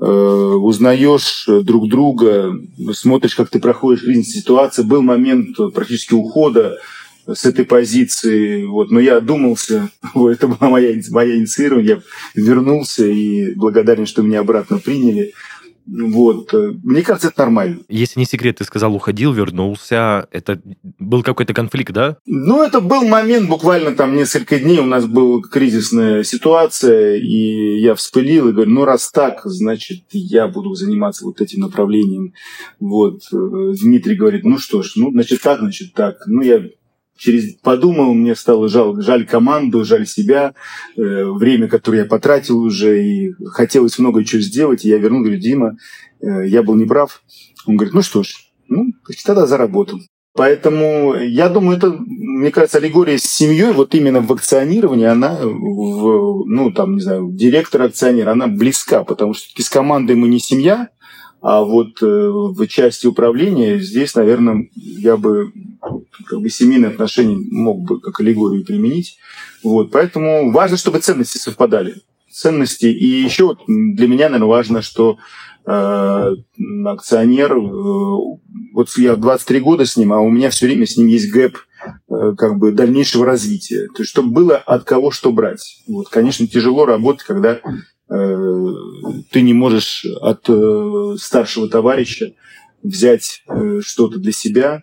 узнаешь 0.00 1.44
друг 1.46 1.88
друга, 1.88 2.58
смотришь, 2.92 3.34
как 3.34 3.50
ты 3.50 3.58
проходишь 3.60 4.02
жизнь, 4.02 4.24
ситуация. 4.24 4.84
Был 4.84 5.02
момент 5.02 5.56
практически 5.74 6.14
ухода 6.14 6.78
с 7.26 7.44
этой 7.44 7.64
позиции. 7.64 8.64
Вот. 8.64 8.90
Но 8.90 9.00
я 9.00 9.18
одумался, 9.18 9.90
это 10.14 10.48
была 10.48 10.70
моя, 10.70 10.98
моя 11.10 11.36
инициирование, 11.36 12.02
я 12.34 12.42
вернулся 12.42 13.06
и 13.06 13.54
благодарен, 13.54 14.06
что 14.06 14.22
меня 14.22 14.40
обратно 14.40 14.78
приняли. 14.78 15.32
Вот. 15.90 16.52
Мне 16.84 17.02
кажется, 17.02 17.28
это 17.28 17.42
нормально. 17.42 17.80
Если 17.88 18.20
не 18.20 18.26
секрет, 18.26 18.58
ты 18.58 18.64
сказал, 18.64 18.94
уходил, 18.94 19.32
вернулся. 19.32 20.28
Это 20.30 20.60
был 20.98 21.22
какой-то 21.22 21.52
конфликт, 21.52 21.92
да? 21.92 22.16
Ну, 22.26 22.62
это 22.62 22.80
был 22.80 23.06
момент, 23.06 23.48
буквально 23.48 23.96
там 23.96 24.14
несколько 24.14 24.58
дней 24.60 24.78
у 24.78 24.86
нас 24.86 25.06
была 25.06 25.40
кризисная 25.42 26.22
ситуация, 26.22 27.16
и 27.16 27.80
я 27.80 27.94
вспылил 27.94 28.48
и 28.48 28.52
говорю, 28.52 28.70
ну, 28.70 28.84
раз 28.84 29.10
так, 29.10 29.40
значит, 29.44 30.04
я 30.12 30.46
буду 30.46 30.74
заниматься 30.74 31.24
вот 31.24 31.40
этим 31.40 31.60
направлением. 31.60 32.34
Вот. 32.78 33.22
Дмитрий 33.30 34.14
говорит, 34.14 34.44
ну 34.44 34.58
что 34.58 34.82
ж, 34.82 34.92
ну, 34.96 35.10
значит, 35.10 35.40
так, 35.42 35.60
значит, 35.60 35.92
так. 35.94 36.18
Ну, 36.26 36.42
я 36.42 36.62
через 37.20 37.54
подумал, 37.56 38.14
мне 38.14 38.34
стало 38.34 38.68
жаль, 38.68 39.02
жаль 39.02 39.26
команду, 39.26 39.84
жаль 39.84 40.06
себя, 40.06 40.54
э, 40.96 41.24
время, 41.26 41.68
которое 41.68 41.98
я 41.98 42.04
потратил 42.06 42.58
уже, 42.60 43.04
и 43.04 43.32
хотелось 43.52 43.98
много 43.98 44.24
чего 44.24 44.40
сделать, 44.40 44.84
и 44.84 44.88
я 44.88 44.96
вернул, 44.96 45.20
говорю, 45.20 45.38
Дима, 45.38 45.76
э, 46.20 46.48
я 46.48 46.62
был 46.62 46.76
неправ. 46.76 47.22
Он 47.66 47.76
говорит, 47.76 47.94
ну 47.94 48.00
что 48.00 48.22
ж, 48.22 48.50
ну, 48.68 48.86
тогда 49.24 49.46
за 49.46 49.58
работу. 49.58 50.00
Поэтому 50.32 51.14
я 51.14 51.50
думаю, 51.50 51.76
это, 51.76 51.90
мне 51.90 52.50
кажется, 52.50 52.78
аллегория 52.78 53.18
с 53.18 53.24
семьей, 53.24 53.72
вот 53.72 53.94
именно 53.94 54.20
в 54.20 54.32
акционировании, 54.32 55.06
она, 55.06 55.40
в, 55.42 56.44
ну, 56.46 56.70
там, 56.70 56.94
не 56.94 57.00
знаю, 57.00 57.28
директор 57.32 57.82
акционер, 57.82 58.30
она 58.30 58.46
близка, 58.46 59.04
потому 59.04 59.34
что 59.34 59.62
с 59.62 59.68
командой 59.68 60.16
мы 60.16 60.28
не 60.28 60.38
семья, 60.38 60.88
а 61.42 61.62
вот 61.62 62.02
э, 62.02 62.06
в 62.06 62.66
части 62.66 63.06
управления 63.06 63.78
здесь, 63.78 64.14
наверное, 64.14 64.68
я 64.74 65.16
бы 65.16 65.52
как 66.26 66.40
бы 66.40 66.50
семейные 66.50 66.90
отношения 66.90 67.36
мог 67.50 67.80
бы 67.80 68.00
как 68.00 68.20
аллегорию 68.20 68.64
применить. 68.64 69.16
Вот, 69.62 69.90
поэтому 69.90 70.52
важно, 70.52 70.76
чтобы 70.76 71.00
ценности 71.00 71.38
совпадали. 71.38 71.96
Ценности. 72.30 72.86
И 72.86 73.06
еще 73.06 73.56
для 73.66 74.06
меня, 74.06 74.28
наверное, 74.28 74.48
важно, 74.48 74.82
что 74.82 75.16
э, 75.66 76.34
акционер, 76.86 77.56
э, 77.56 77.60
вот 78.74 78.90
я 78.98 79.16
23 79.16 79.60
года 79.60 79.86
с 79.86 79.96
ним, 79.96 80.12
а 80.12 80.20
у 80.20 80.28
меня 80.28 80.50
все 80.50 80.66
время 80.66 80.86
с 80.86 80.96
ним 80.98 81.06
есть 81.06 81.32
гэп 81.32 81.56
э, 82.08 82.34
как 82.36 82.58
бы 82.58 82.72
дальнейшего 82.72 83.24
развития. 83.24 83.88
То 83.94 84.02
есть, 84.02 84.10
чтобы 84.10 84.30
было 84.30 84.56
от 84.56 84.84
кого 84.84 85.10
что 85.10 85.32
брать. 85.32 85.82
Вот, 85.88 86.10
конечно, 86.10 86.46
тяжело 86.46 86.84
работать, 86.84 87.24
когда 87.24 87.60
ты 88.10 89.42
не 89.42 89.52
можешь 89.52 90.04
от 90.20 90.48
э, 90.48 91.16
старшего 91.18 91.68
товарища 91.68 92.32
взять 92.82 93.42
э, 93.48 93.80
что-то 93.84 94.18
для 94.18 94.32
себя. 94.32 94.82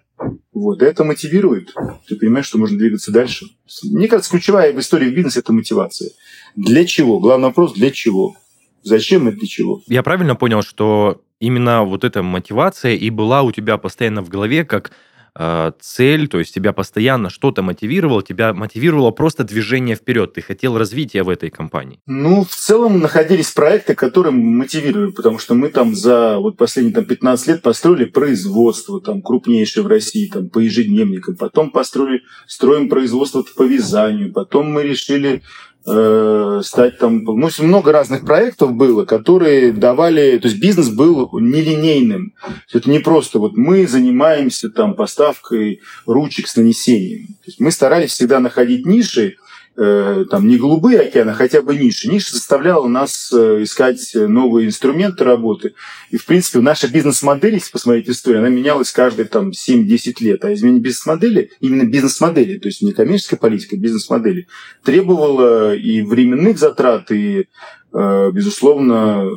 Вот. 0.54 0.82
Это 0.82 1.04
мотивирует. 1.04 1.74
Ты 2.08 2.16
понимаешь, 2.16 2.46
что 2.46 2.58
можно 2.58 2.78
двигаться 2.78 3.12
дальше. 3.12 3.48
Мне 3.84 4.08
кажется, 4.08 4.32
ключевая 4.32 4.72
в 4.74 4.80
истории 4.80 5.10
в 5.10 5.14
бизнесе– 5.14 5.40
это 5.42 5.52
мотивация. 5.52 6.12
Для 6.56 6.86
чего? 6.86 7.20
Главный 7.20 7.48
вопрос– 7.48 7.74
для 7.76 7.92
чего? 7.92 8.36
Зачем 8.84 9.28
и 9.28 9.34
для 9.34 9.48
чего? 9.48 9.82
Я 9.88 10.04
правильно 10.04 10.36
понял, 10.36 10.62
что 10.62 11.22
именно 11.40 11.84
вот 11.84 12.06
эта 12.06 12.24
мотивация 12.24 12.96
и 12.96 13.10
была 13.10 13.42
у 13.42 13.52
тебя 13.52 13.78
постоянно 13.78 14.22
в 14.24 14.30
голове 14.30 14.64
как 14.64 14.92
э, 15.38 15.72
цель, 15.80 16.28
то 16.28 16.40
есть 16.40 16.54
тебя 16.54 16.74
постоянно 16.74 17.30
что-то 17.30 17.62
мотивировало, 17.62 18.24
тебя 18.24 18.54
мотивировало 18.54 19.12
просто 19.12 19.44
движение 19.44 19.96
вперед, 19.96 20.34
ты 20.34 20.42
хотел 20.42 20.78
развития 20.78 21.24
в 21.24 21.30
этой 21.30 21.50
компании? 21.50 22.00
Ну, 22.08 22.44
в 22.44 22.56
целом 22.56 23.00
находились 23.00 23.52
проекты, 23.52 23.96
которые 23.96 24.34
мотивировали, 24.34 25.12
потому 25.12 25.40
что 25.40 25.54
мы 25.54 25.70
там 25.70 25.96
за 25.96 26.38
вот 26.38 26.58
последние 26.58 26.96
там, 26.96 27.06
15 27.06 27.48
лет 27.48 27.62
построили 27.62 28.06
производство 28.06 29.00
там 29.02 29.22
крупнейшее 29.22 29.84
в 29.84 29.88
России 29.88 30.28
там, 30.28 30.50
по 30.50 30.60
ежедневникам, 30.60 31.36
потом 31.36 31.72
построили, 31.72 32.22
строим 32.48 32.90
производство 32.90 33.44
по 33.56 33.64
вязанию, 33.64 34.34
потом 34.34 34.72
мы 34.72 34.84
решили 34.84 35.42
Э, 35.90 36.60
стать 36.66 36.98
там... 36.98 37.24
Ну, 37.24 37.50
много 37.60 37.94
разных 37.94 38.26
проектов 38.26 38.74
было, 38.74 39.06
которые 39.06 39.72
давали... 39.72 40.38
То 40.38 40.50
есть 40.50 40.60
бизнес 40.60 40.90
был 40.90 41.30
нелинейным. 41.40 42.34
Это 42.74 42.90
не 42.90 43.00
просто 43.00 43.40
вот 43.40 43.56
мы 43.56 43.88
занимаемся 43.88 44.70
там 44.70 44.96
поставкой 44.96 45.80
ручек 46.06 46.48
с 46.48 46.58
нанесением. 46.58 47.28
То 47.28 47.46
есть 47.46 47.60
мы 47.62 47.72
старались 47.72 48.12
всегда 48.12 48.40
находить 48.40 48.86
ниши, 48.86 49.38
Э, 49.80 50.26
там 50.32 50.48
не 50.48 50.58
голубые 50.58 51.02
океаны, 51.02 51.30
а 51.30 51.34
хотя 51.36 51.62
бы 51.62 51.76
ниши. 51.76 52.10
Ниша 52.10 52.34
заставляла 52.34 52.88
нас 52.88 53.32
э, 53.32 53.62
искать 53.62 54.12
новые 54.16 54.66
инструменты 54.66 55.24
работы. 55.24 55.76
И, 56.10 56.18
в 56.18 56.26
принципе, 56.26 56.62
наша 56.62 56.88
бизнес-модель, 56.88 57.54
если 57.54 57.72
посмотреть 57.72 58.10
историю, 58.10 58.40
она 58.40 58.50
менялась 58.50 58.92
каждые 58.92 59.28
там 59.28 59.52
7-10 59.52 60.16
лет. 60.22 60.44
А 60.44 60.52
изменение 60.52 60.82
бизнес-модели, 60.82 61.52
именно 61.60 61.84
бизнес-модели, 61.84 62.58
то 62.58 62.70
есть 62.70 62.82
не 62.82 62.92
коммерческая 62.92 63.40
политика, 63.40 63.76
а 63.76 63.80
бизнес-модели, 63.80 64.48
требовала 64.84 65.76
и 65.76 66.02
временных 66.02 66.58
затрат, 66.58 67.12
и, 67.12 67.48
э, 67.94 68.32
безусловно, 68.34 69.30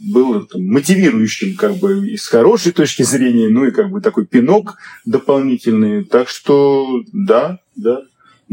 было 0.00 0.46
там, 0.46 0.64
мотивирующим 0.64 1.54
как 1.54 1.76
бы 1.76 2.08
и 2.08 2.16
с 2.16 2.26
хорошей 2.26 2.72
точки 2.72 3.04
зрения, 3.04 3.48
ну 3.48 3.66
и 3.66 3.70
как 3.70 3.90
бы 3.90 4.00
такой 4.00 4.26
пинок 4.26 4.78
дополнительный. 5.04 6.04
Так 6.04 6.28
что 6.28 7.04
да, 7.12 7.60
да, 7.76 8.02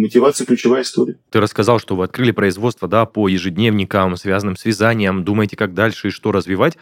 мотивация 0.02 0.46
ключевая 0.46 0.84
история. 0.84 1.18
Ты 1.30 1.40
рассказал, 1.40 1.80
что 1.80 1.96
вы 1.96 2.04
открыли 2.04 2.32
производство 2.32 2.88
да, 2.88 3.06
по 3.06 3.28
ежедневникам, 3.28 4.16
связанным 4.18 4.56
с 4.56 4.66
вязанием, 4.66 5.24
думаете, 5.24 5.56
как 5.56 5.74
дальше 5.74 6.10
и 6.10 6.12
что 6.12 6.32
развивать. 6.32 6.78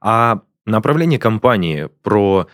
А 0.00 0.42
направление 0.66 1.18
компании 1.18 1.88
про 2.02 2.48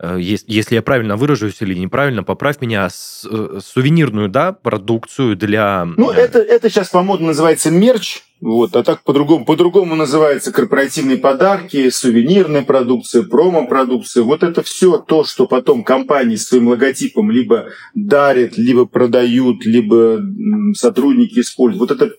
если 0.00 0.76
я 0.76 0.82
правильно 0.82 1.16
выражусь 1.16 1.60
или 1.60 1.74
неправильно, 1.74 2.22
поправь 2.22 2.60
меня, 2.60 2.88
э, 2.88 3.58
сувенирную 3.64 4.28
да, 4.28 4.52
продукцию 4.52 5.36
для... 5.36 5.86
Ну, 5.96 6.12
э, 6.12 6.14
это, 6.14 6.38
это 6.38 6.70
сейчас 6.70 6.88
по-модно 6.90 7.28
называется 7.28 7.70
мерч, 7.70 8.22
вот, 8.40 8.76
а 8.76 8.84
так 8.84 9.02
по-другому, 9.02 9.44
по-другому 9.44 9.96
называется 9.96 10.52
корпоративные 10.52 11.18
подарки, 11.18 11.90
сувенирная 11.90 12.62
продукция, 12.62 13.24
промо-продукция. 13.24 14.22
Вот 14.22 14.44
это 14.44 14.62
все 14.62 14.98
то, 14.98 15.24
что 15.24 15.48
потом 15.48 15.82
компании 15.82 16.36
своим 16.36 16.68
логотипом 16.68 17.32
либо 17.32 17.70
дарят, 17.94 18.56
либо 18.56 18.86
продают, 18.86 19.64
либо 19.66 20.20
сотрудники 20.74 21.40
используют. 21.40 21.90
Вот 21.90 22.00
эта 22.00 22.14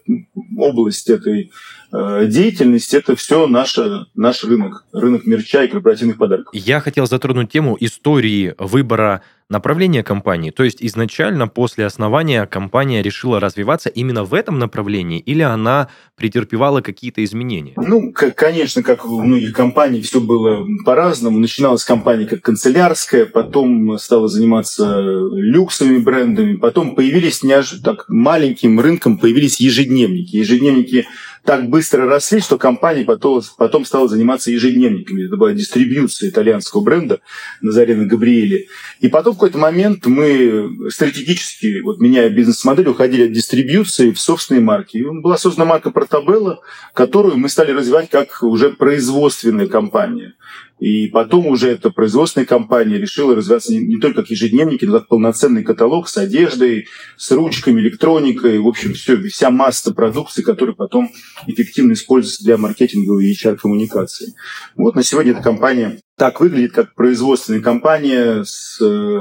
область 0.57 1.09
этой 1.09 1.51
э, 1.91 2.25
деятельности, 2.28 2.95
это 2.95 3.15
все 3.15 3.47
наш, 3.47 3.78
наш 4.15 4.43
рынок, 4.43 4.86
рынок 4.93 5.25
мерча 5.25 5.63
и 5.63 5.67
корпоративных 5.67 6.17
подарков. 6.17 6.54
Я 6.54 6.80
хотел 6.80 7.08
затронуть 7.08 7.52
тему 7.52 7.78
истории 7.80 8.56
выбора 8.58 9.21
направление 9.49 10.04
компании? 10.04 10.52
То 10.52 10.63
есть 10.63 10.78
изначально 10.82 11.47
после 11.47 11.86
основания 11.86 12.45
компания 12.45 13.02
решила 13.02 13.39
развиваться 13.39 13.89
именно 13.89 14.23
в 14.23 14.34
этом 14.34 14.60
направлении 14.60 15.19
или 15.19 15.41
она 15.41 15.89
претерпевала 16.15 16.82
какие-то 16.82 17.23
изменения? 17.23 17.73
Ну, 17.75 18.13
конечно, 18.13 18.84
как 18.84 19.06
у 19.06 19.21
многих 19.21 19.54
компаний, 19.54 20.02
все 20.02 20.21
было 20.21 20.65
по-разному. 20.86 21.39
Начиналась 21.39 21.84
компания 21.84 22.25
как 22.25 22.41
канцелярская, 22.41 23.25
потом 23.25 23.97
стала 23.97 24.28
заниматься 24.28 24.99
люксовыми 25.02 25.97
брендами, 25.97 26.56
потом 26.56 26.95
появились 26.95 27.43
неожиданно 27.43 27.80
так 27.80 28.06
маленьким 28.10 28.80
рынком 28.80 29.17
появились 29.17 29.60
ежедневники. 29.60 30.36
Ежедневники 30.36 31.08
так 31.49 31.67
быстро 31.67 32.05
росли, 32.05 32.41
что 32.41 32.59
компания 32.59 33.03
потом, 33.03 33.41
потом 33.57 33.83
стала 33.83 34.07
заниматься 34.07 34.51
ежедневниками. 34.51 35.25
Это 35.25 35.35
была 35.35 35.51
дистрибьюция 35.51 36.29
итальянского 36.29 36.81
бренда 36.81 37.21
Назарена 37.59 38.05
Габриэли. 38.05 38.67
И 38.99 39.07
потом 39.07 39.33
в 39.33 39.38
какой-то 39.38 39.57
момент 39.57 40.05
мы 40.05 40.91
стратегически, 40.91 41.79
вот 41.81 41.99
меняя 41.99 42.29
бизнес-модель, 42.29 42.89
уходили 42.89 43.23
от 43.23 43.31
дистрибьюции 43.31 44.12
в 44.12 44.19
собственные 44.19 44.62
марки. 44.62 44.97
И 44.97 45.03
была 45.03 45.39
создана 45.39 45.65
марка 45.65 45.89
Портабелла, 45.89 46.59
которую 46.93 47.38
мы 47.38 47.49
стали 47.49 47.71
развивать 47.71 48.12
как 48.12 48.43
уже 48.43 48.69
производственная 48.69 49.65
компания. 49.65 50.35
И 50.79 51.07
потом 51.07 51.47
уже 51.47 51.69
эта 51.69 51.89
производственная 51.89 52.45
компания 52.45 52.97
решила 52.97 53.35
развиваться 53.35 53.73
не, 53.73 53.79
не 53.79 53.99
только 53.99 54.21
как 54.21 54.31
ежедневники, 54.31 54.85
но 54.85 54.99
как 54.99 55.07
полноценный 55.07 55.63
каталог 55.63 56.07
с 56.07 56.17
одеждой, 56.17 56.87
с 57.17 57.31
ручками, 57.31 57.81
электроникой, 57.81 58.59
в 58.59 58.67
общем, 58.67 58.93
все, 58.93 59.17
вся 59.23 59.49
масса 59.49 59.93
продукции, 59.93 60.41
которая 60.41 60.75
потом 60.75 61.11
эффективно 61.47 61.93
используется 61.93 62.43
для 62.43 62.57
маркетинговой 62.57 63.25
и 63.25 63.33
HR-коммуникации. 63.33 64.33
Вот 64.75 64.95
на 64.95 65.03
сегодня 65.03 65.33
эта 65.33 65.41
компания 65.41 65.99
так 66.15 66.39
выглядит, 66.39 66.73
как 66.73 66.95
производственная 66.95 67.61
компания 67.61 68.43
с 68.43 68.79
э, 68.81 69.19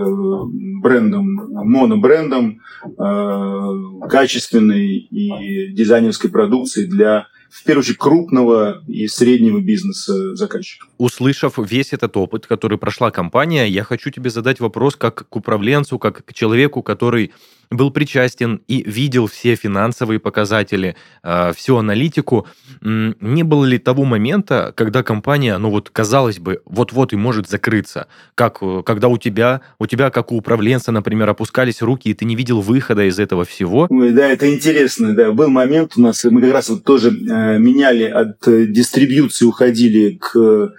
брендом, 0.83 1.27
монобрендом, 1.53 2.61
э, 2.85 4.09
качественной 4.09 4.97
и 4.97 5.73
дизайнерской 5.73 6.31
продукции 6.31 6.87
для 6.87 7.27
в 7.51 7.65
первую 7.65 7.83
очередь, 7.83 7.99
крупного 7.99 8.83
и 8.87 9.09
среднего 9.09 9.61
бизнеса 9.61 10.37
заказчиков. 10.37 10.89
Услышав 10.99 11.59
весь 11.59 11.93
этот 11.93 12.17
опыт, 12.17 12.47
который 12.47 12.79
прошла 12.79 13.11
компания, 13.11 13.67
я 13.67 13.85
хочу 13.85 14.11
тебе 14.11 14.31
задать 14.31 14.61
вопрос 14.61 14.97
как 14.97 15.29
к 15.29 15.37
управленцу, 15.37 15.99
как 15.99 16.25
к 16.25 16.33
человеку, 16.35 16.83
который 16.83 17.33
был 17.71 17.91
причастен 17.91 18.63
и 18.69 18.83
видел 18.83 19.27
все 19.27 19.55
финансовые 19.55 20.19
показатели, 20.21 20.97
э, 21.23 21.53
всю 21.55 21.77
аналитику. 21.77 22.47
Не 22.81 23.43
было 23.43 23.65
ли 23.65 23.79
того 23.79 24.05
момента, 24.05 24.73
когда 24.77 25.03
компания, 25.03 25.59
ну 25.59 25.71
вот, 25.71 25.91
казалось 25.91 26.39
бы, 26.39 26.61
вот-вот 26.65 27.13
и 27.13 27.17
может 27.17 27.49
закрыться? 27.49 28.09
Как, 28.35 28.59
э, 28.63 28.83
когда 28.85 29.09
у 29.09 29.19
тебя, 29.19 29.61
у 29.79 29.87
тебя, 29.87 30.11
как 30.11 30.33
у 30.33 30.37
управленца, 30.37 30.93
например, 30.93 31.29
опускались 31.29 31.83
руки, 31.83 32.09
и 32.09 32.15
ты 32.15 32.25
не 32.25 32.37
видел 32.37 32.61
выхода 32.61 33.05
из 33.05 33.19
этого 33.19 33.45
всего? 33.45 33.87
Ой, 33.91 34.13
да, 34.13 34.29
это 34.29 34.53
интересно, 34.53 35.15
да. 35.15 35.33
Был 35.33 35.49
момент 35.49 35.93
у 35.97 36.01
нас, 36.01 36.25
мы 36.25 36.41
как 36.41 36.53
раз 36.53 36.69
вот 36.69 36.85
тоже 36.85 37.11
э, 37.11 37.59
меняли 37.59 38.05
от 38.05 38.39
дистрибьюции, 38.73 39.45
уходили 39.45 40.19
к 40.21 40.73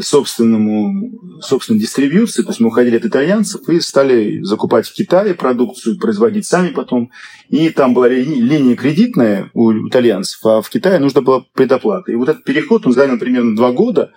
собственному, 0.00 1.40
собственной 1.40 1.80
дистрибьюции, 1.80 2.42
то 2.42 2.48
есть 2.48 2.60
мы 2.60 2.68
уходили 2.68 2.96
от 2.96 3.04
итальянцев 3.04 3.68
и 3.68 3.80
стали 3.80 4.42
закупать 4.42 4.88
в 4.88 4.92
Китае 4.92 5.34
продукцию, 5.34 5.98
производить 5.98 6.46
сами 6.46 6.68
потом. 6.70 7.10
И 7.48 7.70
там 7.70 7.94
была 7.94 8.08
ли, 8.08 8.22
линия 8.24 8.76
кредитная 8.76 9.50
у 9.54 9.72
итальянцев, 9.88 10.44
а 10.44 10.60
в 10.60 10.68
Китае 10.70 10.98
нужно 10.98 11.22
было 11.22 11.46
предоплата. 11.54 12.10
И 12.10 12.16
вот 12.16 12.28
этот 12.28 12.44
переход, 12.44 12.86
он 12.86 12.92
занял 12.92 13.18
примерно 13.18 13.56
два 13.56 13.72
года, 13.72 14.12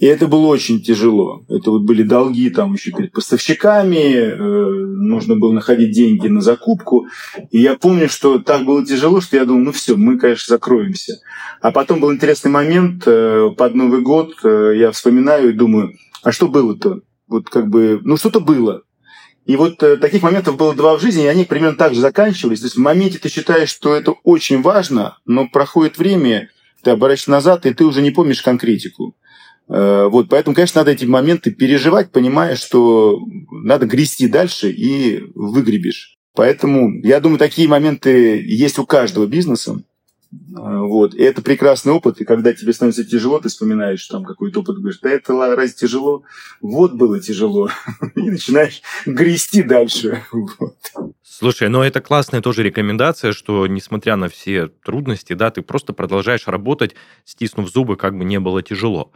и 0.00 0.06
это 0.06 0.26
было 0.28 0.46
очень 0.46 0.80
тяжело. 0.80 1.44
Это 1.50 1.70
вот 1.70 1.82
были 1.82 2.02
долги 2.02 2.48
там 2.48 2.72
еще 2.72 2.90
перед 2.90 3.12
поставщиками, 3.12 4.14
э, 4.14 4.34
нужно 4.34 5.36
было 5.36 5.52
находить 5.52 5.92
деньги 5.92 6.26
на 6.26 6.40
закупку. 6.40 7.06
И 7.50 7.60
я 7.60 7.76
помню, 7.76 8.08
что 8.08 8.38
так 8.38 8.64
было 8.64 8.84
тяжело, 8.84 9.20
что 9.20 9.36
я 9.36 9.44
думал, 9.44 9.60
ну 9.60 9.72
все, 9.72 9.96
мы, 9.96 10.18
конечно, 10.18 10.54
закроемся. 10.54 11.20
А 11.60 11.70
потом 11.70 12.00
был 12.00 12.10
интересный 12.14 12.50
момент, 12.50 13.02
э, 13.04 13.50
под 13.54 13.74
Новый 13.74 14.00
год 14.00 14.36
э, 14.42 14.72
я 14.76 14.90
вспоминаю 14.90 15.50
и 15.50 15.52
думаю, 15.52 15.92
а 16.22 16.32
что 16.32 16.48
было-то? 16.48 17.00
Вот 17.28 17.50
как 17.50 17.68
бы, 17.68 18.00
ну 18.02 18.16
что-то 18.16 18.40
было. 18.40 18.84
И 19.44 19.54
вот 19.56 19.82
э, 19.82 19.98
таких 19.98 20.22
моментов 20.22 20.56
было 20.56 20.74
два 20.74 20.96
в 20.96 21.02
жизни, 21.02 21.24
и 21.24 21.26
они 21.26 21.44
примерно 21.44 21.76
так 21.76 21.92
же 21.92 22.00
заканчивались. 22.00 22.60
То 22.60 22.66
есть 22.66 22.76
в 22.76 22.80
моменте 22.80 23.18
ты 23.18 23.28
считаешь, 23.28 23.68
что 23.68 23.94
это 23.94 24.12
очень 24.24 24.62
важно, 24.62 25.18
но 25.26 25.46
проходит 25.46 25.98
время, 25.98 26.48
ты 26.82 26.92
оборачиваешься 26.92 27.30
назад, 27.32 27.66
и 27.66 27.74
ты 27.74 27.84
уже 27.84 28.00
не 28.00 28.12
помнишь 28.12 28.40
конкретику. 28.40 29.14
Э, 29.70 30.08
вот, 30.08 30.28
поэтому, 30.28 30.54
конечно, 30.54 30.80
надо 30.80 30.90
эти 30.90 31.04
моменты 31.04 31.52
переживать, 31.52 32.10
понимая, 32.10 32.56
что 32.56 33.20
надо 33.50 33.86
грести 33.86 34.26
дальше 34.26 34.70
и 34.70 35.22
выгребешь. 35.34 36.16
Поэтому, 36.34 37.00
я 37.02 37.20
думаю, 37.20 37.38
такие 37.38 37.68
моменты 37.68 38.42
есть 38.44 38.78
у 38.78 38.86
каждого 38.86 39.26
бизнеса. 39.26 39.80
Э, 40.32 40.78
вот. 40.78 41.14
И 41.14 41.22
это 41.22 41.40
прекрасный 41.40 41.92
опыт, 41.92 42.20
и 42.20 42.24
когда 42.24 42.52
тебе 42.52 42.72
становится 42.72 43.04
тяжело, 43.04 43.38
ты 43.38 43.48
вспоминаешь 43.48 44.04
там 44.06 44.24
какой-то 44.24 44.60
опыт, 44.60 44.78
говоришь, 44.78 44.98
да 45.00 45.10
это 45.10 45.34
разве 45.54 45.72
тяжело? 45.76 46.24
Вот 46.60 46.94
было 46.94 47.20
тяжело. 47.20 47.70
И 48.16 48.28
начинаешь 48.28 48.82
грести 49.06 49.62
дальше. 49.62 50.24
Вот. 50.32 50.76
Слушай, 51.22 51.68
но 51.68 51.84
это 51.84 52.00
классная 52.00 52.40
тоже 52.40 52.64
рекомендация, 52.64 53.32
что 53.32 53.68
несмотря 53.68 54.16
на 54.16 54.28
все 54.28 54.66
трудности, 54.66 55.32
да, 55.34 55.52
ты 55.52 55.62
просто 55.62 55.92
продолжаешь 55.92 56.48
работать, 56.48 56.96
стиснув 57.24 57.70
зубы, 57.70 57.96
как 57.96 58.18
бы 58.18 58.24
не 58.24 58.40
было 58.40 58.62
тяжело. 58.64 59.12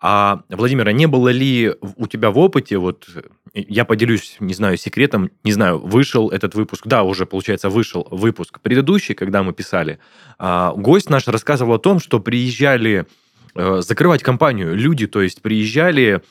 А, 0.00 0.42
Владимир, 0.48 0.90
не 0.92 1.06
было 1.06 1.28
ли 1.28 1.74
у 1.96 2.06
тебя 2.06 2.30
в 2.30 2.38
опыте, 2.38 2.78
вот 2.78 3.06
я 3.52 3.84
поделюсь, 3.84 4.36
не 4.40 4.54
знаю, 4.54 4.78
секретом, 4.78 5.30
не 5.44 5.52
знаю, 5.52 5.78
вышел 5.78 6.30
этот 6.30 6.54
выпуск, 6.54 6.86
да, 6.86 7.02
уже, 7.02 7.26
получается, 7.26 7.68
вышел 7.68 8.06
выпуск 8.10 8.60
предыдущий, 8.60 9.14
когда 9.14 9.42
мы 9.42 9.52
писали, 9.52 9.98
а, 10.38 10.72
гость 10.74 11.10
наш 11.10 11.28
рассказывал 11.28 11.74
о 11.74 11.78
том, 11.78 12.00
что 12.00 12.18
приезжали 12.18 13.06
э, 13.54 13.82
закрывать 13.82 14.22
компанию 14.22 14.74
люди, 14.74 15.06
то 15.06 15.20
есть 15.20 15.42
приезжали 15.42 16.22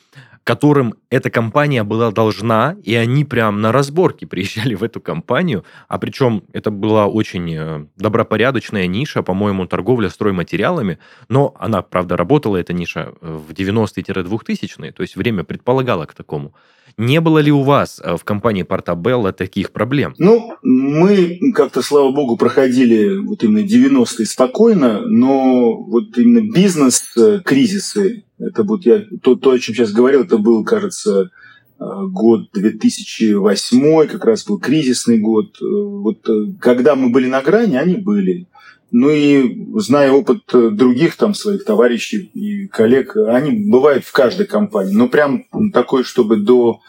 которым 0.50 0.94
эта 1.10 1.30
компания 1.30 1.84
была 1.84 2.10
должна, 2.10 2.76
и 2.82 2.96
они 2.96 3.24
прям 3.24 3.60
на 3.60 3.70
разборке 3.70 4.26
приезжали 4.32 4.74
в 4.74 4.82
эту 4.82 5.00
компанию, 5.00 5.64
а 5.86 5.96
причем 5.98 6.42
это 6.52 6.72
была 6.72 7.06
очень 7.06 7.54
э, 7.54 7.86
добропорядочная 7.96 8.88
ниша, 8.88 9.22
по-моему, 9.22 9.66
торговля 9.66 10.08
стройматериалами, 10.08 10.98
но 11.28 11.54
она, 11.60 11.82
правда, 11.82 12.16
работала, 12.16 12.56
эта 12.56 12.72
ниша, 12.72 13.12
э, 13.20 13.38
в 13.48 13.52
90-2000-е, 13.52 14.90
то 14.90 15.02
есть 15.02 15.14
время 15.14 15.44
предполагало 15.44 16.06
к 16.06 16.14
такому. 16.14 16.52
Не 17.00 17.22
было 17.22 17.38
ли 17.38 17.50
у 17.50 17.62
вас 17.62 17.98
э, 18.04 18.14
в 18.18 18.24
компании 18.24 18.62
Портабелла 18.62 19.32
таких 19.32 19.70
проблем? 19.70 20.14
Ну, 20.18 20.52
мы 20.62 21.40
как-то, 21.54 21.80
слава 21.80 22.12
богу, 22.12 22.36
проходили 22.36 23.16
вот 23.16 23.42
именно 23.42 23.64
90-е 23.64 24.26
спокойно, 24.26 25.00
но 25.06 25.82
вот 25.82 26.18
именно 26.18 26.52
бизнес-кризисы, 26.52 28.24
это 28.38 28.64
вот 28.64 28.84
я, 28.84 29.02
то, 29.22 29.34
то, 29.34 29.52
о 29.52 29.58
чем 29.58 29.74
сейчас 29.74 29.92
говорил, 29.92 30.24
это 30.24 30.36
был, 30.36 30.62
кажется, 30.62 31.30
э, 31.78 31.84
год 32.08 32.50
2008, 32.52 34.06
как 34.06 34.26
раз 34.26 34.44
был 34.44 34.58
кризисный 34.58 35.16
год. 35.16 35.56
Э, 35.58 35.64
вот 35.64 36.28
когда 36.60 36.96
мы 36.96 37.08
были 37.08 37.28
на 37.28 37.40
грани, 37.40 37.76
они 37.76 37.94
были. 37.94 38.46
Ну 38.90 39.10
и 39.10 39.78
зная 39.78 40.12
опыт 40.12 40.42
других 40.52 41.16
там 41.16 41.34
своих 41.34 41.64
товарищей 41.64 42.18
и 42.18 42.66
коллег, 42.68 43.16
они 43.16 43.70
бывают 43.70 44.04
в 44.04 44.12
каждой 44.12 44.46
компании. 44.46 44.94
Но 44.94 45.08
прям 45.08 45.44
такой, 45.72 46.04
чтобы 46.04 46.36
до 46.36 46.80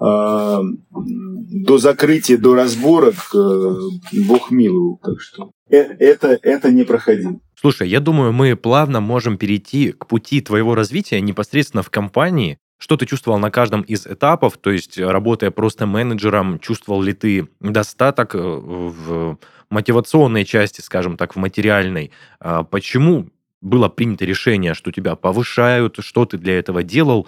э, 0.00 0.58
до 0.90 1.78
закрытия, 1.78 2.38
до 2.38 2.54
разборок 2.54 3.14
э, 3.34 3.74
Бог 4.12 4.50
миловал. 4.50 5.00
Так 5.02 5.20
что 5.20 5.50
э, 5.70 5.76
это, 5.76 6.38
это 6.42 6.70
не 6.70 6.84
проходило. 6.84 7.40
Слушай, 7.60 7.88
я 7.88 8.00
думаю, 8.00 8.32
мы 8.32 8.56
плавно 8.56 9.00
можем 9.00 9.36
перейти 9.36 9.92
к 9.92 10.06
пути 10.06 10.40
твоего 10.40 10.74
развития 10.74 11.20
непосредственно 11.20 11.82
в 11.82 11.90
компании. 11.90 12.58
Что 12.78 12.96
ты 12.96 13.06
чувствовал 13.06 13.38
на 13.38 13.50
каждом 13.50 13.82
из 13.82 14.06
этапов? 14.06 14.56
То 14.56 14.70
есть, 14.70 14.98
работая 14.98 15.50
просто 15.50 15.86
менеджером, 15.86 16.58
чувствовал 16.60 17.02
ли 17.02 17.12
ты 17.12 17.48
достаток 17.60 18.34
в 18.34 19.38
мотивационной 19.70 20.44
части, 20.44 20.80
скажем 20.80 21.16
так, 21.16 21.34
в 21.34 21.38
материальной, 21.38 22.10
а, 22.40 22.62
почему 22.62 23.28
было 23.60 23.88
принято 23.88 24.24
решение, 24.24 24.74
что 24.74 24.92
тебя 24.92 25.16
повышают, 25.16 25.96
что 26.00 26.24
ты 26.24 26.38
для 26.38 26.58
этого 26.58 26.82
делал. 26.82 27.26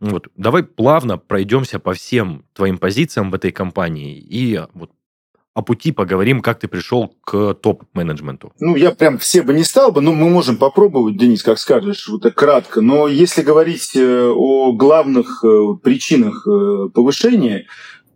Вот, 0.00 0.28
давай 0.36 0.62
плавно 0.62 1.18
пройдемся 1.18 1.78
по 1.78 1.92
всем 1.92 2.44
твоим 2.54 2.78
позициям 2.78 3.30
в 3.30 3.34
этой 3.34 3.52
компании 3.52 4.18
и 4.18 4.60
вот 4.74 4.90
о 5.54 5.62
пути 5.62 5.92
поговорим, 5.92 6.40
как 6.40 6.58
ты 6.60 6.68
пришел 6.68 7.14
к 7.24 7.54
топ-менеджменту. 7.54 8.52
Ну, 8.58 8.74
я 8.74 8.90
прям 8.90 9.18
все 9.18 9.42
бы 9.42 9.52
не 9.52 9.64
стал 9.64 9.92
бы, 9.92 10.00
но 10.00 10.12
мы 10.12 10.30
можем 10.30 10.56
попробовать, 10.56 11.18
Денис, 11.18 11.42
как 11.42 11.58
скажешь, 11.58 12.08
вот 12.08 12.22
так 12.22 12.34
кратко. 12.34 12.80
Но 12.80 13.06
если 13.06 13.42
говорить 13.42 13.94
э, 13.94 14.28
о 14.34 14.72
главных 14.72 15.44
э, 15.44 15.74
причинах 15.82 16.46
э, 16.46 16.88
повышения, 16.94 17.66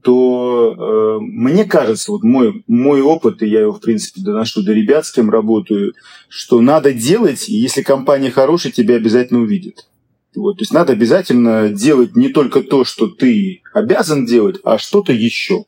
то 0.01 1.18
э, 1.18 1.18
мне 1.20 1.64
кажется, 1.64 2.12
вот 2.12 2.22
мой, 2.22 2.64
мой 2.68 3.03
опыт, 3.03 3.42
и 3.42 3.49
я 3.49 3.62
его, 3.62 3.72
в 3.72 3.81
принципе, 3.81 4.22
доношу 4.22 4.62
до 4.62 4.72
ребят, 4.72 5.05
с 5.05 5.12
кем 5.12 5.29
работаю, 5.29 5.94
что 6.29 6.61
надо 6.61 6.92
делать, 6.92 7.49
и 7.49 7.57
если 7.57 7.83
компания 7.83 8.31
хорошая, 8.31 8.72
тебя 8.72 8.94
обязательно 8.94 9.40
увидит. 9.40 9.88
Вот, 10.35 10.59
то 10.59 10.62
есть 10.62 10.72
надо 10.72 10.92
обязательно 10.92 11.70
делать 11.70 12.14
не 12.14 12.29
только 12.29 12.62
то, 12.62 12.85
что 12.85 13.09
ты 13.09 13.62
обязан 13.75 14.27
делать, 14.27 14.57
а 14.64 14.79
что-то 14.79 15.12
еще. 15.12 15.64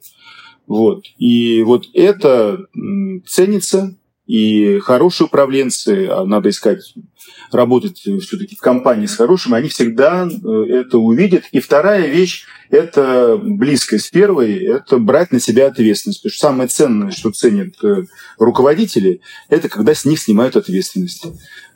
Вот. 0.68 1.04
И 1.16 1.62
вот 1.62 1.86
это 1.94 2.66
ценится, 3.26 3.96
и 4.28 4.78
хорошие 4.80 5.26
управленцы, 5.26 6.06
а 6.10 6.26
надо 6.26 6.50
искать, 6.50 6.94
работать 7.50 8.00
все-таки 8.00 8.56
в 8.56 8.60
компании 8.60 9.06
с 9.06 9.16
хорошими, 9.16 9.56
они 9.56 9.70
всегда 9.70 10.28
э, 10.28 10.64
это 10.68 10.98
увидят. 10.98 11.44
И 11.50 11.60
вторая 11.60 12.06
вещь– 12.06 12.44
это 12.70 13.40
близкая 13.42 13.98
с 13.98 14.10
первой, 14.10 14.62
это 14.62 14.98
брать 14.98 15.32
на 15.32 15.40
себя 15.40 15.68
ответственность. 15.68 16.20
Потому 16.20 16.32
что 16.32 16.46
самое 16.46 16.68
ценное, 16.68 17.10
что 17.10 17.30
ценят 17.30 17.82
э, 17.82 18.04
руководители, 18.38 19.22
это 19.48 19.70
когда 19.70 19.94
с 19.94 20.04
них 20.04 20.20
снимают 20.20 20.56
ответственность. 20.56 21.24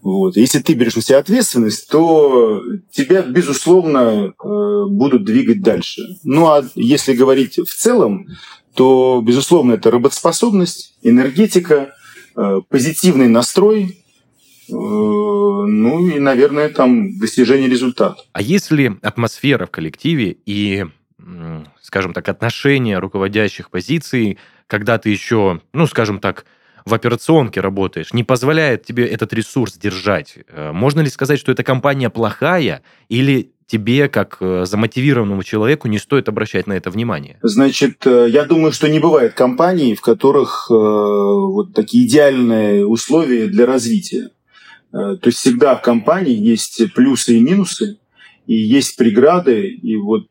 Вот. 0.03 0.37
Если 0.37 0.59
ты 0.59 0.75
берешь 0.75 0.97
на 0.97 1.01
себя 1.01 1.21
ответственность, 1.21 1.89
то 1.89 2.63
тебя, 2.91 3.23
безусловно, 3.23 4.35
э, 4.45 4.85
будут 4.91 5.25
двигать 5.25 5.63
дальше. 5.63 6.03
Ну 6.23 6.49
а 6.49 6.63
если 6.75 7.15
говорить 7.15 7.57
в 7.57 7.75
целом, 7.75 8.27
то, 8.75 9.23
безусловно, 9.25 9.73
это 9.75 9.91
работоспособность, 9.91 10.95
энергетика– 11.03 11.95
Э, 12.35 12.61
позитивный 12.69 13.29
настрой, 13.29 13.85
э, 14.69 14.73
ну 14.73 16.09
и, 16.09 16.19
наверное, 16.19 16.71
там 16.71 17.19
достижение 17.19 17.69
результата. 17.69 18.17
А 18.33 18.41
если 18.41 18.97
атмосфера 19.03 19.67
в 19.67 19.71
коллективе 19.71 20.39
и, 20.47 20.87
скажем 21.83 22.15
так, 22.15 22.29
отношения 22.29 22.99
руководящих 22.99 23.69
позиций, 23.69 24.39
когда 24.67 24.97
ты 24.97 25.11
еще, 25.11 25.61
ну, 25.75 25.87
скажем 25.87 26.21
так, 26.21 26.47
в 26.87 26.95
операционке 26.95 27.61
работаешь, 27.61 28.15
не 28.15 28.25
позволяет 28.25 28.85
тебе 28.85 29.07
этот 29.07 29.33
ресурс 29.35 29.77
держать. 29.77 30.39
Э, 30.49 30.73
можно 30.73 31.01
ли 31.01 31.11
сказать, 31.11 31.39
что 31.39 31.53
эта 31.53 31.63
компания 31.63 32.09
плохая, 32.09 32.83
или 33.11 33.53
тебе, 33.73 34.09
как 34.09 34.37
э, 34.41 34.67
замотивированному 34.67 35.43
человеку, 35.43 35.89
не 35.89 35.99
стоит 35.99 36.29
обращать 36.29 36.67
на 36.67 36.75
это 36.75 36.91
внимание? 36.91 37.39
Значит, 37.43 38.07
э, 38.07 38.29
я 38.29 38.45
думаю, 38.45 38.71
что 38.71 38.87
не 38.87 39.01
бывает 39.01 39.33
компаний, 39.33 39.95
в 39.95 40.03
которых 40.03 40.67
э, 40.71 40.75
вот 40.75 41.73
такие 41.73 42.07
идеальные 42.07 42.87
условия 42.87 43.47
для 43.47 43.65
развития. 43.65 44.31
То 44.93 45.21
есть 45.25 45.39
всегда 45.39 45.75
в 45.75 45.81
компании 45.81 46.37
есть 46.37 46.93
плюсы 46.93 47.39
и 47.39 47.41
минусы, 47.41 47.97
и 48.47 48.55
есть 48.55 48.99
преграды, 48.99 49.69
и 49.69 49.97
вот 49.97 50.27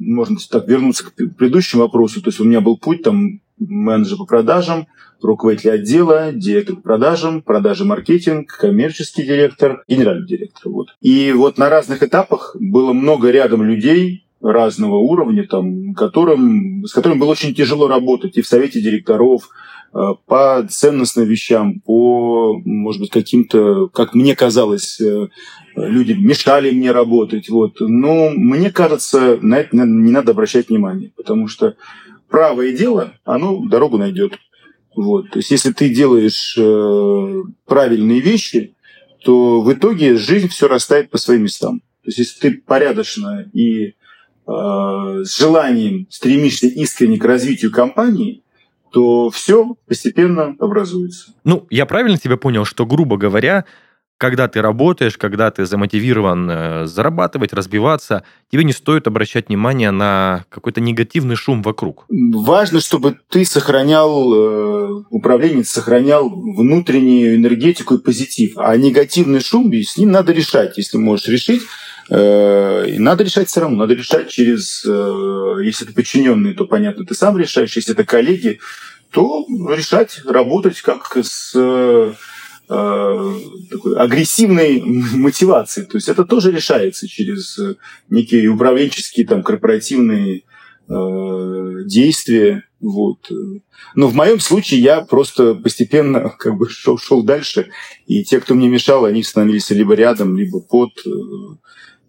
можно 0.00 0.36
так 0.50 0.66
вернуться 0.66 1.04
к 1.04 1.14
предыдущему 1.14 1.82
вопросу. 1.82 2.20
То 2.22 2.30
есть 2.30 2.40
у 2.40 2.44
меня 2.44 2.60
был 2.60 2.76
путь 2.76 3.04
там 3.04 3.40
менеджер 3.60 4.16
по 4.18 4.24
продажам, 4.24 4.88
руководитель 5.22 5.72
отдела, 5.72 6.32
директор 6.32 6.76
по 6.76 6.82
продажам, 6.82 7.42
продажи 7.42 7.84
маркетинг, 7.84 8.56
коммерческий 8.58 9.22
директор, 9.22 9.82
генеральный 9.88 10.26
директор. 10.26 10.70
Вот. 10.70 10.88
И 11.00 11.32
вот 11.32 11.58
на 11.58 11.68
разных 11.68 12.02
этапах 12.02 12.56
было 12.58 12.92
много 12.92 13.30
рядом 13.30 13.62
людей, 13.62 14.24
разного 14.40 14.96
уровня, 14.96 15.46
там, 15.46 15.94
которым, 15.94 16.84
с 16.86 16.92
которым 16.92 17.18
было 17.18 17.30
очень 17.30 17.54
тяжело 17.54 17.88
работать 17.88 18.36
и 18.36 18.42
в 18.42 18.46
совете 18.46 18.80
директоров, 18.80 19.50
э, 19.92 19.98
по 20.26 20.66
ценностным 20.68 21.26
вещам, 21.26 21.80
по, 21.80 22.58
может 22.64 23.00
быть, 23.00 23.10
каким-то, 23.10 23.88
как 23.88 24.14
мне 24.14 24.34
казалось, 24.34 25.00
э, 25.00 25.28
люди 25.76 26.12
мешали 26.12 26.70
мне 26.70 26.90
работать. 26.92 27.48
Вот. 27.48 27.76
Но 27.80 28.30
мне 28.30 28.70
кажется, 28.70 29.38
на 29.42 29.58
это 29.58 29.76
не 29.76 30.12
надо 30.12 30.32
обращать 30.32 30.68
внимание, 30.68 31.12
потому 31.16 31.46
что 31.48 31.76
правое 32.28 32.72
дело, 32.72 33.12
оно 33.24 33.58
дорогу 33.66 33.98
найдет. 33.98 34.38
Вот. 34.94 35.30
То 35.30 35.38
есть 35.38 35.50
если 35.50 35.72
ты 35.72 35.88
делаешь 35.88 36.56
э, 36.58 37.42
правильные 37.66 38.20
вещи, 38.20 38.74
то 39.24 39.60
в 39.60 39.72
итоге 39.72 40.16
жизнь 40.16 40.48
все 40.48 40.68
растает 40.68 41.10
по 41.10 41.18
своим 41.18 41.42
местам. 41.42 41.80
То 42.02 42.08
есть 42.08 42.18
если 42.18 42.40
ты 42.40 42.58
порядочно 42.58 43.48
и 43.52 43.88
э, 43.88 43.92
с 44.46 45.38
желанием 45.38 46.06
стремишься 46.10 46.66
искренне 46.66 47.18
к 47.18 47.24
развитию 47.24 47.70
компании, 47.70 48.42
то 48.92 49.30
все 49.30 49.76
постепенно 49.86 50.56
образуется. 50.58 51.32
Ну, 51.44 51.66
я 51.70 51.86
правильно 51.86 52.18
тебя 52.18 52.36
понял, 52.36 52.64
что, 52.64 52.86
грубо 52.86 53.16
говоря, 53.16 53.64
когда 54.20 54.48
ты 54.48 54.60
работаешь, 54.60 55.16
когда 55.16 55.50
ты 55.50 55.64
замотивирован 55.64 56.50
э, 56.50 56.86
зарабатывать, 56.86 57.54
разбиваться, 57.54 58.22
тебе 58.52 58.64
не 58.64 58.74
стоит 58.74 59.06
обращать 59.06 59.48
внимание 59.48 59.92
на 59.92 60.44
какой-то 60.50 60.82
негативный 60.82 61.36
шум 61.36 61.62
вокруг. 61.62 62.04
Важно, 62.10 62.80
чтобы 62.80 63.16
ты 63.30 63.46
сохранял, 63.46 64.34
э, 64.34 65.04
управленец 65.08 65.70
сохранял 65.70 66.28
внутреннюю 66.28 67.36
энергетику 67.36 67.94
и 67.94 67.98
позитив. 67.98 68.58
А 68.58 68.76
негативный 68.76 69.40
шум, 69.40 69.72
с 69.72 69.96
ним 69.96 70.10
надо 70.10 70.32
решать, 70.32 70.76
если 70.76 70.98
можешь 70.98 71.26
решить. 71.26 71.62
Э, 72.10 72.98
надо 72.98 73.24
решать 73.24 73.48
все 73.48 73.60
равно, 73.60 73.78
надо 73.78 73.94
решать 73.94 74.28
через, 74.28 74.84
если 74.84 75.86
это 75.86 75.94
подчиненные, 75.94 76.52
то 76.52 76.66
понятно, 76.66 77.06
ты 77.06 77.14
сам 77.14 77.38
решаешь, 77.38 77.74
если 77.74 77.94
это 77.94 78.04
коллеги, 78.04 78.60
то 79.12 79.46
решать, 79.48 80.20
работать 80.26 80.82
как 80.82 81.16
с 81.16 81.56
такой 82.70 83.96
агрессивной 83.96 84.80
мотивации. 84.82 85.82
То 85.82 85.96
есть 85.96 86.08
это 86.08 86.24
тоже 86.24 86.52
решается 86.52 87.08
через 87.08 87.58
э, 87.58 87.74
некие 88.08 88.48
управленческие, 88.48 89.26
там, 89.26 89.42
корпоративные 89.42 90.44
э, 90.88 91.84
действия. 91.86 92.62
Вот. 92.80 93.28
Но 93.96 94.06
в 94.06 94.14
моем 94.14 94.38
случае 94.38 94.80
я 94.80 95.00
просто 95.00 95.54
постепенно 95.54 96.30
как 96.30 96.56
бы 96.56 96.68
шел, 96.68 96.96
шел 96.96 97.24
дальше, 97.24 97.70
и 98.06 98.22
те, 98.22 98.40
кто 98.40 98.54
мне 98.54 98.68
мешал, 98.68 99.04
они 99.04 99.24
становились 99.24 99.70
либо 99.70 99.94
рядом, 99.94 100.36
либо 100.38 100.60
под. 100.60 100.90
Э, 101.04 101.10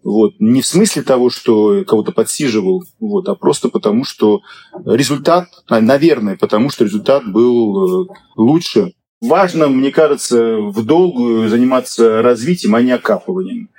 вот. 0.04 0.34
Не 0.38 0.62
в 0.62 0.66
смысле 0.66 1.02
того, 1.02 1.28
что 1.30 1.84
кого-то 1.84 2.12
подсиживал, 2.12 2.84
вот, 3.00 3.28
а 3.28 3.34
просто 3.34 3.68
потому, 3.68 4.04
что 4.04 4.42
результат, 4.86 5.48
наверное, 5.68 6.36
потому 6.36 6.70
что 6.70 6.84
результат 6.84 7.24
был 7.26 8.08
лучше, 8.36 8.92
Важно, 9.22 9.68
мне 9.68 9.92
кажется, 9.92 10.56
в 10.56 10.84
долгую 10.84 11.48
заниматься 11.48 12.22
развитием, 12.22 12.74
а 12.74 12.82
не 12.82 12.90
окапыванием. 12.90 13.70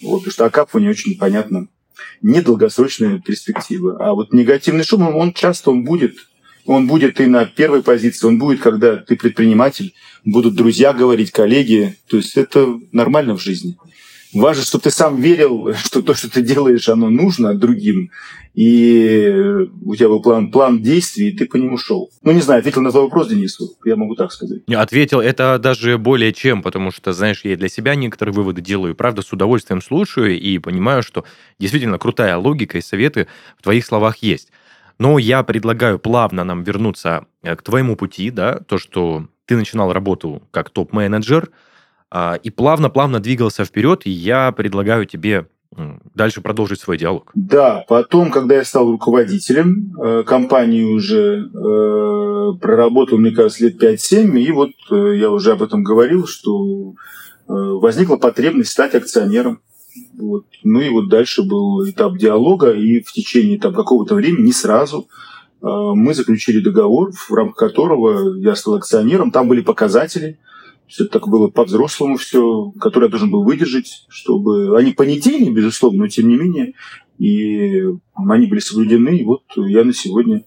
Вот, 0.00 0.18
потому 0.18 0.32
что 0.32 0.44
окапывание 0.44 0.90
очень 0.90 1.18
понятно 1.18 1.66
недолгосрочная 2.22 3.18
перспектива. 3.18 3.96
А 3.98 4.14
вот 4.14 4.32
негативный 4.32 4.84
шум, 4.84 5.16
он 5.16 5.32
часто 5.32 5.72
он 5.72 5.84
будет. 5.84 6.14
Он 6.64 6.86
будет 6.86 7.20
и 7.20 7.26
на 7.26 7.44
первой 7.44 7.82
позиции, 7.82 8.28
он 8.28 8.38
будет, 8.38 8.60
когда 8.60 8.96
ты 8.96 9.16
предприниматель, 9.16 9.92
будут 10.24 10.54
друзья 10.54 10.92
говорить, 10.92 11.32
коллеги. 11.32 11.98
То 12.08 12.18
есть 12.18 12.36
это 12.36 12.78
нормально 12.92 13.36
в 13.36 13.42
жизни. 13.42 13.76
Важно, 14.34 14.62
чтобы 14.62 14.82
ты 14.82 14.90
сам 14.90 15.20
верил, 15.20 15.74
что 15.74 16.02
то, 16.02 16.14
что 16.14 16.30
ты 16.30 16.42
делаешь, 16.42 16.88
оно 16.88 17.10
нужно 17.10 17.54
другим. 17.54 18.10
И 18.54 19.30
у 19.84 19.94
тебя 19.94 20.08
был 20.08 20.20
план, 20.20 20.50
план 20.50 20.82
действий, 20.82 21.28
и 21.28 21.36
ты 21.36 21.46
по 21.46 21.56
нему 21.56 21.78
шел. 21.78 22.10
Ну, 22.22 22.32
не 22.32 22.40
знаю, 22.40 22.60
ответил 22.60 22.82
на 22.82 22.90
твой 22.90 23.04
вопрос, 23.04 23.28
Денис, 23.28 23.58
я 23.84 23.96
могу 23.96 24.14
так 24.14 24.32
сказать. 24.32 24.66
Не, 24.68 24.74
ответил, 24.74 25.20
это 25.20 25.58
даже 25.58 25.96
более 25.96 26.32
чем, 26.32 26.62
потому 26.62 26.90
что, 26.90 27.12
знаешь, 27.12 27.42
я 27.44 27.56
для 27.56 27.68
себя 27.68 27.94
некоторые 27.94 28.34
выводы 28.34 28.60
делаю. 28.60 28.94
Правда, 28.94 29.22
с 29.22 29.32
удовольствием 29.32 29.80
слушаю 29.80 30.38
и 30.38 30.58
понимаю, 30.58 31.02
что 31.02 31.24
действительно 31.58 31.98
крутая 31.98 32.36
логика 32.36 32.78
и 32.78 32.82
советы 32.82 33.26
в 33.58 33.62
твоих 33.62 33.86
словах 33.86 34.18
есть. 34.18 34.50
Но 34.98 35.18
я 35.18 35.42
предлагаю 35.42 35.98
плавно 35.98 36.44
нам 36.44 36.62
вернуться 36.62 37.26
э, 37.42 37.56
к 37.56 37.62
твоему 37.62 37.96
пути, 37.96 38.30
да, 38.30 38.60
то, 38.60 38.78
что 38.78 39.26
ты 39.46 39.56
начинал 39.56 39.92
работу 39.92 40.42
как 40.50 40.70
топ-менеджер, 40.70 41.50
и 42.42 42.50
плавно-плавно 42.50 43.20
двигался 43.20 43.64
вперед, 43.64 44.02
и 44.04 44.10
я 44.10 44.52
предлагаю 44.52 45.06
тебе 45.06 45.46
дальше 46.14 46.40
продолжить 46.40 46.80
свой 46.80 46.98
диалог. 46.98 47.30
Да, 47.34 47.84
потом, 47.88 48.30
когда 48.30 48.56
я 48.56 48.64
стал 48.64 48.90
руководителем 48.90 49.94
э, 49.98 50.22
компании 50.24 50.84
уже, 50.84 51.48
э, 51.48 52.58
проработал, 52.60 53.18
мне 53.18 53.30
кажется, 53.30 53.64
лет 53.64 53.82
5-7, 53.82 54.38
и 54.38 54.52
вот 54.52 54.70
э, 54.90 55.16
я 55.16 55.30
уже 55.30 55.52
об 55.52 55.62
этом 55.62 55.82
говорил, 55.82 56.26
что 56.26 56.94
возникла 57.48 58.16
потребность 58.16 58.70
стать 58.70 58.94
акционером. 58.94 59.60
Вот. 60.16 60.46
Ну 60.62 60.80
и 60.80 60.88
вот 60.88 61.08
дальше 61.08 61.42
был 61.42 61.86
этап 61.88 62.16
диалога, 62.16 62.72
и 62.72 63.02
в 63.02 63.12
течение 63.12 63.58
там, 63.58 63.74
какого-то 63.74 64.14
времени, 64.14 64.46
не 64.46 64.52
сразу, 64.52 65.08
мы 65.60 66.14
заключили 66.14 66.60
договор, 66.60 67.12
в 67.12 67.34
рамках 67.34 67.56
которого 67.56 68.36
я 68.36 68.54
стал 68.54 68.74
акционером. 68.74 69.32
Там 69.32 69.48
были 69.48 69.60
показатели– 69.60 70.38
все 70.86 71.04
так 71.06 71.28
было 71.28 71.48
по-взрослому 71.48 72.16
все, 72.16 72.72
которое 72.80 73.06
я 73.06 73.10
должен 73.10 73.30
был 73.30 73.44
выдержать, 73.44 74.06
чтобы... 74.08 74.78
Они 74.78 74.92
понятийные, 74.92 75.50
безусловно, 75.50 76.00
но 76.00 76.08
тем 76.08 76.28
не 76.28 76.36
менее, 76.36 76.74
и 77.18 77.82
они 78.14 78.46
были 78.46 78.60
соблюдены. 78.60 79.16
И 79.16 79.24
вот 79.24 79.42
я 79.56 79.84
на 79.84 79.94
сегодня 79.94 80.44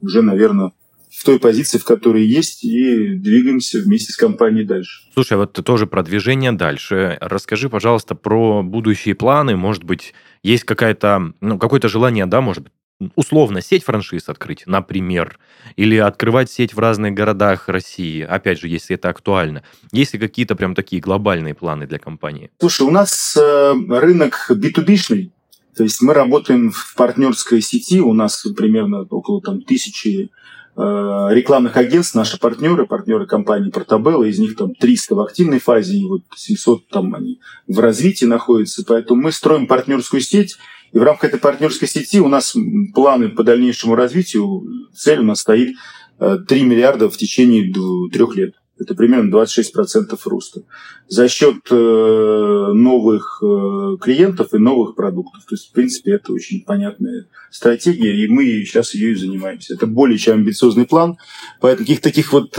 уже, 0.00 0.22
наверное, 0.22 0.72
в 1.10 1.24
той 1.24 1.38
позиции, 1.38 1.78
в 1.78 1.84
которой 1.84 2.26
есть, 2.26 2.62
и 2.62 3.14
двигаемся 3.14 3.80
вместе 3.80 4.12
с 4.12 4.16
компанией 4.16 4.66
дальше. 4.66 5.08
Слушай, 5.14 5.34
а 5.34 5.36
вот 5.38 5.54
ты 5.54 5.62
тоже 5.62 5.86
про 5.86 6.02
движение 6.02 6.52
дальше. 6.52 7.16
Расскажи, 7.22 7.70
пожалуйста, 7.70 8.14
про 8.14 8.62
будущие 8.62 9.14
планы. 9.14 9.56
Может 9.56 9.84
быть, 9.84 10.12
есть 10.42 10.64
какая-то, 10.64 11.32
ну, 11.40 11.58
какое-то 11.58 11.88
желание, 11.88 12.26
да, 12.26 12.42
может 12.42 12.64
быть, 12.64 12.72
условно 13.14 13.60
сеть 13.60 13.84
франшиз 13.84 14.28
открыть, 14.28 14.64
например, 14.66 15.38
или 15.76 15.96
открывать 15.96 16.50
сеть 16.50 16.74
в 16.74 16.78
разных 16.78 17.14
городах 17.14 17.68
России, 17.68 18.22
опять 18.22 18.60
же, 18.60 18.68
если 18.68 18.96
это 18.96 19.10
актуально. 19.10 19.62
Есть 19.92 20.14
ли 20.14 20.18
какие-то 20.18 20.56
прям 20.56 20.74
такие 20.74 21.02
глобальные 21.02 21.54
планы 21.54 21.86
для 21.86 21.98
компании? 21.98 22.50
Слушай, 22.58 22.86
у 22.86 22.90
нас 22.90 23.36
э, 23.36 23.72
рынок 23.88 24.50
B2B-шный, 24.50 25.30
то 25.76 25.82
есть 25.82 26.00
мы 26.00 26.14
работаем 26.14 26.70
в 26.70 26.94
партнерской 26.96 27.60
сети, 27.60 28.00
у 28.00 28.14
нас 28.14 28.46
примерно 28.56 29.02
около 29.02 29.42
там, 29.42 29.60
тысячи 29.60 30.30
э, 30.74 30.80
рекламных 30.80 31.76
агентств, 31.76 32.14
наши 32.14 32.38
партнеры, 32.38 32.86
партнеры 32.86 33.26
компании 33.26 33.70
Портабелла, 33.70 34.24
из 34.24 34.38
них 34.38 34.56
там 34.56 34.74
300 34.74 35.14
в 35.14 35.20
активной 35.20 35.58
фазе, 35.58 35.98
и 35.98 36.06
вот 36.06 36.22
700 36.34 36.88
там 36.88 37.14
они 37.14 37.40
в 37.66 37.78
развитии 37.78 38.24
находятся. 38.24 38.84
Поэтому 38.86 39.20
мы 39.20 39.32
строим 39.32 39.66
партнерскую 39.66 40.22
сеть, 40.22 40.56
и 40.96 40.98
в 40.98 41.02
рамках 41.02 41.28
этой 41.28 41.40
партнерской 41.40 41.86
сети 41.86 42.20
у 42.22 42.28
нас 42.28 42.56
планы 42.94 43.28
по 43.28 43.44
дальнейшему 43.44 43.94
развитию, 43.94 44.64
цель 44.94 45.18
у 45.18 45.24
нас 45.24 45.40
стоит 45.40 45.76
3 46.18 46.38
э, 46.48 46.64
миллиарда 46.64 47.10
в 47.10 47.18
течение 47.18 47.70
трех 48.10 48.34
лет. 48.34 48.54
Это 48.78 48.94
примерно 48.94 49.30
26% 49.36 50.18
роста. 50.24 50.62
За 51.06 51.28
счет 51.28 51.56
э, 51.70 51.74
новых 51.74 53.42
э, 53.42 53.96
клиентов 54.00 54.54
и 54.54 54.58
новых 54.58 54.94
продуктов. 54.94 55.44
То 55.44 55.54
есть, 55.54 55.68
в 55.68 55.72
принципе, 55.72 56.12
это 56.12 56.32
очень 56.32 56.64
понятная 56.64 57.26
стратегия, 57.50 58.16
и 58.16 58.26
мы 58.28 58.46
сейчас 58.64 58.94
и 58.94 59.14
занимаемся. 59.14 59.74
Это 59.74 59.86
более 59.86 60.16
чем 60.16 60.36
амбициозный 60.36 60.86
план. 60.86 61.18
Поэтому 61.60 61.84
каких-то 61.84 62.04
таких 62.04 62.32
вот 62.32 62.58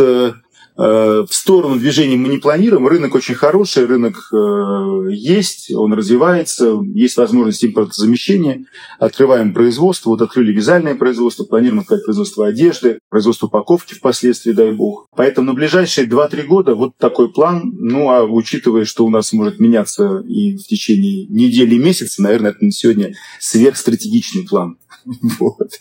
в 0.78 1.28
сторону 1.32 1.78
движения 1.78 2.18
мы 2.18 2.30
не 2.30 2.38
планируем. 2.38 2.88
Рынок 2.88 3.16
очень 3.16 3.34
хороший, 3.34 3.86
рынок 3.86 4.30
э, 4.32 5.12
есть, 5.12 5.72
он 5.74 5.94
развивается, 5.94 6.80
есть 6.94 7.17
возможность 7.17 7.65
импортозамещения. 7.65 8.65
Открываем 9.00 9.54
производство, 9.54 10.12
вот 10.12 10.21
открыли 10.21 10.52
вязальное 10.54 10.94
производство, 10.94 11.46
планируем 11.46 11.82
открыть 11.82 12.06
производство 12.06 12.46
одежды, 12.46 13.00
производство 13.10 13.48
упаковки 13.48 13.96
впоследствии, 13.96 14.52
дай 14.52 14.71
бог. 14.71 15.08
Поэтому 15.15 15.48
на 15.48 15.54
ближайшие 15.54 16.08
2-3 16.08 16.44
года 16.44 16.75
вот 16.75 16.96
такой 16.98 17.32
план. 17.32 17.73
Ну, 17.80 18.12
а 18.12 18.23
учитывая, 18.23 18.86
что 18.86 19.06
у 19.06 19.10
нас 19.10 19.34
может 19.34 19.60
меняться 19.60 20.23
и 20.28 20.58
в 20.58 20.63
течение 20.67 21.25
недели, 21.25 21.78
месяца, 21.78 22.21
наверное, 22.21 22.52
это 22.52 22.63
на 22.63 22.71
сегодня 22.71 23.13
сверхстратегичный 23.40 24.46
план. 24.48 24.78
Вот. 25.39 25.71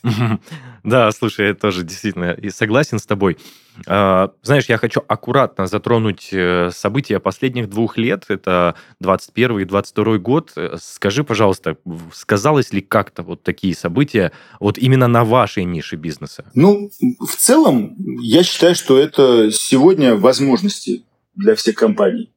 Да, 0.84 1.10
слушай, 1.10 1.48
я 1.48 1.54
тоже 1.54 1.82
действительно 1.82 2.36
согласен 2.50 2.98
с 2.98 3.06
тобой. 3.06 3.38
А, 3.86 4.32
знаешь, 4.42 4.66
я 4.66 4.78
хочу 4.78 5.02
аккуратно 5.06 5.66
затронуть 5.66 6.28
э, 6.32 6.70
события 6.72 7.18
последних 7.18 7.68
двух 7.68 7.98
лет. 7.98 8.24
Это 8.28 8.76
21 9.00 9.60
и 9.60 9.64
22 9.64 10.18
год. 10.18 10.52
Э, 10.56 10.76
скажи, 10.80 11.24
пожалуйста, 11.24 11.76
сказалось 12.12 12.72
ли 12.72 12.80
как-то 12.80 13.22
вот 13.22 13.42
такие 13.42 13.74
события 13.74 14.32
вот 14.60 14.78
именно 14.78 15.08
на 15.08 15.24
вашей 15.24 15.64
нише 15.64 15.96
бизнеса? 15.96 16.44
Ну, 16.54 16.90
в 17.20 17.36
целом, 17.36 17.96
я 18.20 18.42
считаю, 18.42 18.74
что 18.74 18.98
это 18.98 19.50
сегодня 19.50 20.14
возможности 20.14 21.04
для 21.34 21.54
всех 21.54 21.74
компаний 21.74 22.30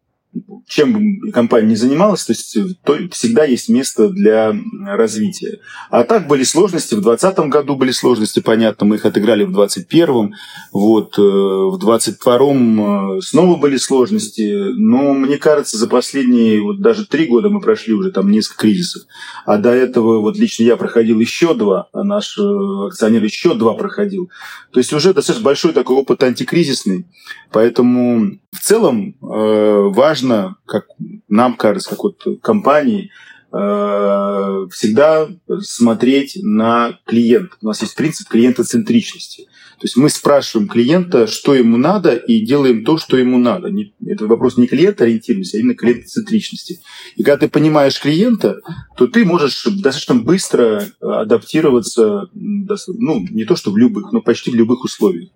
чем 0.69 0.93
бы 0.93 1.31
компания 1.31 1.69
ни 1.69 1.75
занималась, 1.75 2.25
то 2.25 2.31
есть 2.31 2.57
то 2.83 2.97
всегда 3.11 3.43
есть 3.43 3.69
место 3.69 4.09
для 4.09 4.55
развития. 4.85 5.59
А 5.89 6.03
так 6.03 6.27
были 6.27 6.43
сложности, 6.43 6.93
в 6.93 7.01
2020 7.01 7.49
году 7.49 7.75
были 7.75 7.91
сложности, 7.91 8.39
понятно, 8.39 8.85
мы 8.85 8.97
их 8.97 9.05
отыграли 9.05 9.43
в 9.43 9.51
2021, 9.51 10.35
вот, 10.71 11.17
э, 11.17 11.21
в 11.21 11.77
2022 11.79 13.17
э, 13.17 13.21
снова 13.21 13.57
были 13.57 13.77
сложности, 13.77 14.73
но 14.75 15.13
мне 15.13 15.37
кажется, 15.37 15.77
за 15.77 15.87
последние 15.87 16.61
вот 16.61 16.81
даже 16.81 17.07
три 17.07 17.25
года 17.25 17.49
мы 17.49 17.61
прошли 17.61 17.93
уже 17.93 18.11
там 18.11 18.29
несколько 18.29 18.59
кризисов, 18.59 19.03
а 19.45 19.57
до 19.57 19.71
этого 19.71 20.19
вот 20.19 20.37
лично 20.37 20.63
я 20.63 20.77
проходил 20.77 21.19
еще 21.19 21.55
два, 21.55 21.89
а 21.93 22.03
наш 22.03 22.37
э, 22.37 22.41
акционер 22.87 23.23
еще 23.23 23.55
два 23.55 23.73
проходил. 23.73 24.29
То 24.71 24.79
есть 24.79 24.93
уже 24.93 25.15
достаточно 25.15 25.43
большой 25.43 25.73
такой 25.73 25.95
опыт 25.95 26.21
антикризисный, 26.21 27.07
поэтому 27.51 28.39
в 28.51 28.59
целом 28.59 29.15
важно 29.21 30.18
важно, 30.19 30.55
как 30.65 30.87
нам 31.27 31.55
кажется, 31.55 31.89
как 31.89 32.03
вот 32.03 32.23
компании, 32.41 33.11
э, 33.51 34.67
всегда 34.71 35.27
смотреть 35.61 36.37
на 36.41 36.99
клиента. 37.05 37.55
У 37.61 37.67
нас 37.67 37.81
есть 37.81 37.95
принцип 37.95 38.27
клиентоцентричности. 38.29 39.47
То 39.79 39.85
есть 39.85 39.95
мы 39.95 40.09
спрашиваем 40.09 40.67
клиента, 40.67 41.25
что 41.25 41.55
ему 41.55 41.77
надо, 41.77 42.13
и 42.13 42.45
делаем 42.45 42.83
то, 42.83 42.97
что 42.97 43.15
ему 43.15 43.37
надо. 43.37 43.71
Это 44.05 44.27
вопрос 44.27 44.57
не 44.57 44.67
клиента 44.67 45.05
ориентированности, 45.05 45.55
а 45.55 45.59
именно 45.59 45.73
клиентоцентричности. 45.73 46.81
И 47.15 47.23
когда 47.23 47.37
ты 47.37 47.49
понимаешь 47.49 47.97
клиента, 47.97 48.59
то 48.97 49.07
ты 49.07 49.23
можешь 49.23 49.63
достаточно 49.63 50.15
быстро 50.15 50.85
адаптироваться, 50.99 52.29
ну, 52.33 53.25
не 53.29 53.45
то 53.45 53.55
что 53.55 53.71
в 53.71 53.77
любых, 53.77 54.11
но 54.11 54.21
почти 54.21 54.51
в 54.51 54.55
любых 54.55 54.83
условиях. 54.83 55.29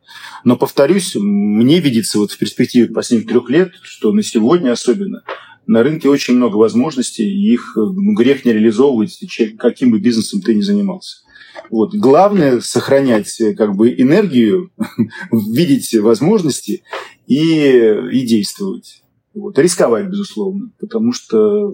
Но, 0.44 0.58
повторюсь, 0.58 1.16
мне 1.16 1.80
видится 1.80 2.20
вот 2.20 2.32
в 2.32 2.38
перспективе 2.38 2.94
последних 2.94 3.30
трех 3.30 3.50
лет, 3.50 3.72
что 3.82 4.12
на 4.12 4.24
сегодня 4.24 4.74
особенно 4.74 5.24
на 5.68 5.84
рынке 5.84 6.10
очень 6.10 6.36
много 6.36 6.58
возможностей, 6.58 7.24
и 7.24 7.54
их 7.54 7.78
грех 7.78 8.44
не 8.44 8.52
реализовывать, 8.52 9.18
каким 9.58 9.92
бы 9.92 10.00
бизнесом 10.00 10.42
ты 10.42 10.54
ни 10.54 10.60
занимался. 10.60 11.20
Вот. 11.70 11.94
Главное 11.94 12.60
сохранять 12.62 13.40
э, 13.42 13.54
как 13.54 13.76
бы 13.76 13.94
энергию, 13.94 14.72
видеть 15.32 15.94
возможности 15.96 16.84
и, 17.28 17.96
и 18.12 18.26
действовать. 18.26 19.04
Вот. 19.34 19.58
Рисковать, 19.58 20.08
безусловно, 20.08 20.72
потому 20.80 21.14
что 21.14 21.74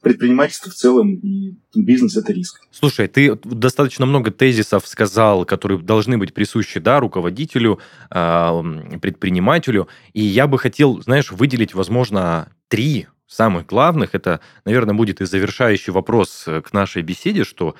предпринимательство 0.00 0.70
в 0.70 0.74
целом 0.74 1.14
и 1.14 1.54
бизнес– 1.74 2.16
это 2.18 2.32
риск. 2.32 2.60
Слушай, 2.70 3.06
ты 3.08 3.36
достаточно 3.44 4.06
много 4.06 4.30
тезисов 4.30 4.86
сказал, 4.86 5.44
которые 5.44 5.80
должны 5.80 6.16
быть 6.16 6.32
присущи 6.32 6.80
да, 6.80 7.00
руководителю, 7.00 7.80
предпринимателю. 8.08 9.88
И 10.14 10.22
я 10.22 10.46
бы 10.46 10.58
хотел, 10.58 11.02
знаешь, 11.02 11.30
выделить, 11.30 11.74
возможно, 11.74 12.48
три 12.68 13.08
самых 13.30 13.66
главных. 13.66 14.14
Это, 14.14 14.40
наверное, 14.64 14.94
будет 14.94 15.20
и 15.20 15.24
завершающий 15.24 15.92
вопрос 15.92 16.44
э, 16.46 16.60
к 16.62 16.72
нашей 16.72 17.02
беседе, 17.02 17.44
что 17.44 17.76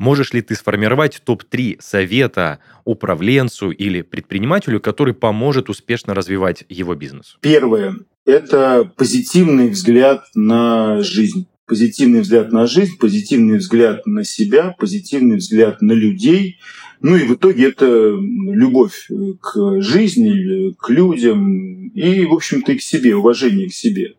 Можешь 0.00 0.32
ли 0.32 0.40
ты 0.40 0.54
сформировать 0.54 1.20
топ-3 1.22 1.76
совета 1.78 2.60
управленцу 2.86 3.70
или 3.70 4.00
предпринимателю, 4.00 4.80
который 4.80 5.12
поможет 5.12 5.68
успешно 5.68 6.14
развивать 6.14 6.64
его 6.70 6.94
бизнес? 6.94 7.36
Первое– 7.42 7.96
это 8.24 8.90
позитивный 8.96 9.68
взгляд 9.68 10.24
на 10.34 11.02
жизнь. 11.02 11.48
Позитивный 11.66 12.22
взгляд 12.22 12.50
на 12.50 12.66
жизнь, 12.66 12.96
позитивный 12.98 13.58
взгляд 13.58 14.06
на 14.06 14.24
себя, 14.24 14.74
позитивный 14.78 15.36
взгляд 15.36 15.82
на 15.82 15.92
людей. 15.92 16.60
Ну 17.02 17.16
и 17.16 17.24
в 17.24 17.34
итоге 17.34 17.68
это 17.68 17.86
любовь 18.16 19.06
к 19.42 19.82
жизни, 19.82 20.74
к 20.78 20.88
людям 20.88 21.88
и, 21.88 22.24
в 22.24 22.32
общем-то, 22.32 22.72
и 22.72 22.78
к 22.78 22.82
себе, 22.82 23.14
уважение 23.14 23.68
к 23.68 23.74
себе. 23.74 24.14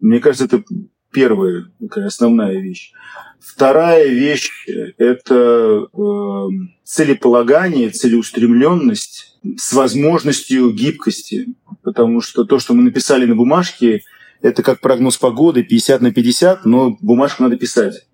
Мне 0.00 0.20
кажется, 0.20 0.46
это 0.46 0.64
первая 1.12 1.66
такая 1.78 2.06
основная 2.06 2.58
вещь. 2.60 2.92
Вторая 3.40 4.08
вещь– 4.08 4.50
это 4.98 5.86
э, 5.92 6.48
целеполагание, 6.84 7.90
целеустремленность 7.90 9.38
с 9.56 9.72
возможностью 9.72 10.72
гибкости. 10.72 11.54
Потому 11.82 12.20
что 12.20 12.44
то, 12.44 12.58
что 12.58 12.74
мы 12.74 12.82
написали 12.82 13.26
на 13.26 13.34
бумажке, 13.34 14.02
это 14.42 14.62
как 14.62 14.80
прогноз 14.80 15.16
погоды 15.16 15.62
50 15.62 16.00
на 16.00 16.12
50, 16.12 16.64
но 16.64 16.96
бумажку 17.00 17.42
надо 17.42 17.56
писать. 17.56 18.06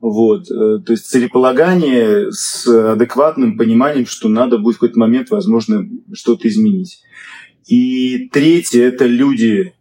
Вот. 0.00 0.50
Э, 0.50 0.78
то 0.84 0.92
есть 0.92 1.06
целеполагание 1.06 2.32
с 2.32 2.66
адекватным 2.66 3.56
пониманием, 3.56 4.06
что 4.06 4.28
надо 4.28 4.58
будет 4.58 4.76
в 4.76 4.78
какой-то 4.80 4.98
момент, 4.98 5.30
возможно, 5.30 5.88
что-то 6.12 6.48
изменить. 6.48 7.02
И 7.66 8.28
третье– 8.32 8.82
это 8.84 9.06
люди, 9.06 9.74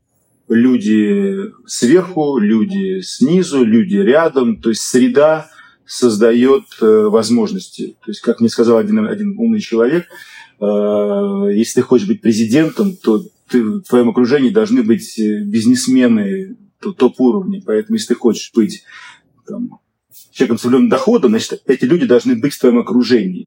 люди 0.52 1.52
сверху, 1.66 2.38
люди 2.38 3.02
снизу, 3.02 3.64
люди 3.64 3.96
рядом. 3.96 4.62
То 4.62 4.70
есть 4.70 4.82
среда 4.82 5.50
создает 5.86 6.64
э, 6.82 6.86
возможности. 6.86 7.98
То 8.04 8.12
есть, 8.12 8.22
как 8.22 8.40
мне 8.40 8.50
сказал 8.50 8.78
один, 8.78 9.06
один 9.08 9.38
умный 9.38 9.60
человек, 9.60 10.06
э, 10.60 10.66
если 11.54 11.76
ты 11.76 11.82
хочешь 11.82 12.08
быть 12.08 12.22
президентом, 12.22 12.96
то 12.96 13.26
ты, 13.50 13.64
в 13.64 13.82
твоем 13.82 14.10
окружении 14.10 14.50
должны 14.50 14.84
быть 14.84 15.18
э, 15.20 15.44
бизнесмены 15.44 16.56
топ-уровня. 16.80 17.62
Поэтому, 17.66 17.96
если 17.96 18.14
ты 18.14 18.16
хочешь 18.16 18.52
быть 18.54 18.84
там, 19.46 19.80
человеком 20.32 20.58
с 20.58 20.62
определенным 20.62 20.90
доходом, 20.90 21.32
значит, 21.32 21.62
эти 21.66 21.86
люди 21.86 22.06
должны 22.06 22.36
быть 22.36 22.54
в 22.54 22.60
твоем 22.60 22.80
окружении. 22.80 23.46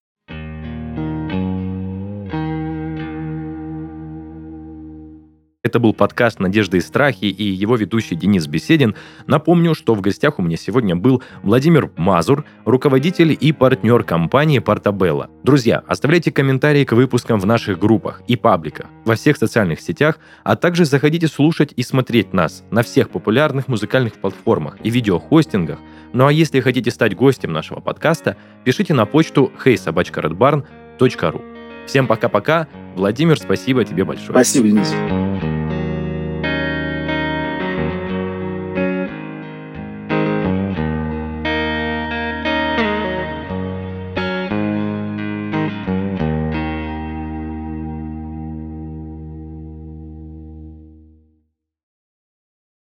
Это 5.65 5.81
был 5.81 5.95
подкаст 5.95 6.41
«Надежды 6.41 6.77
и 6.77 6.81
страхи» 6.81 7.25
и 7.25 7.43
его 7.43 7.77
ведущий 7.77 8.17
Денис 8.17 8.47
Беседин. 8.47 8.95
Напомню, 9.27 9.75
что 9.75 9.95
в 9.95 10.03
гостях 10.03 10.39
у 10.39 10.43
меня 10.43 10.59
сегодня 10.59 10.95
был 10.95 11.23
Владимир 11.43 11.91
Мазур, 11.97 12.45
руководитель 12.67 13.35
и 13.41 13.51
партнер 13.51 14.05
компании 14.05 14.59
«Портабелла». 14.59 15.31
Друзья, 15.43 15.83
оставляйте 15.87 16.31
комментарии 16.31 16.85
к 16.85 16.93
выпускам 16.93 17.41
в 17.41 17.47
наших 17.47 17.79
группах 17.79 18.23
и 18.29 18.37
пабликах, 18.37 18.91
во 19.07 19.15
всех 19.15 19.39
социальных 19.39 19.81
сетях, 19.81 20.19
а 20.43 20.55
также 20.55 20.85
заходите 20.85 21.29
слушать 21.29 21.73
и 21.75 21.83
смотреть 21.83 22.35
нас 22.35 22.63
на 22.71 22.83
всех 22.83 23.09
популярных 23.09 23.67
музыкальных 23.67 24.21
платформах 24.21 24.77
и 24.85 24.91
видеохостингах. 24.91 25.79
Ну 26.13 26.27
а 26.27 26.33
если 26.33 26.61
хотите 26.61 26.91
стать 26.91 27.17
гостем 27.17 27.55
нашего 27.55 27.81
подкаста, 27.81 28.37
пишите 28.65 28.93
на 28.93 29.07
почту 29.07 29.51
heysobachkaredbarn.ru. 29.65 31.55
Всем 31.87 32.07
пока-пока. 32.07 32.69
Владимир, 32.97 33.39
спасибо 33.39 33.85
тебе 33.85 34.05
большое. 34.05 34.31
Спасибо, 34.31 34.69
Денис. 34.69 35.44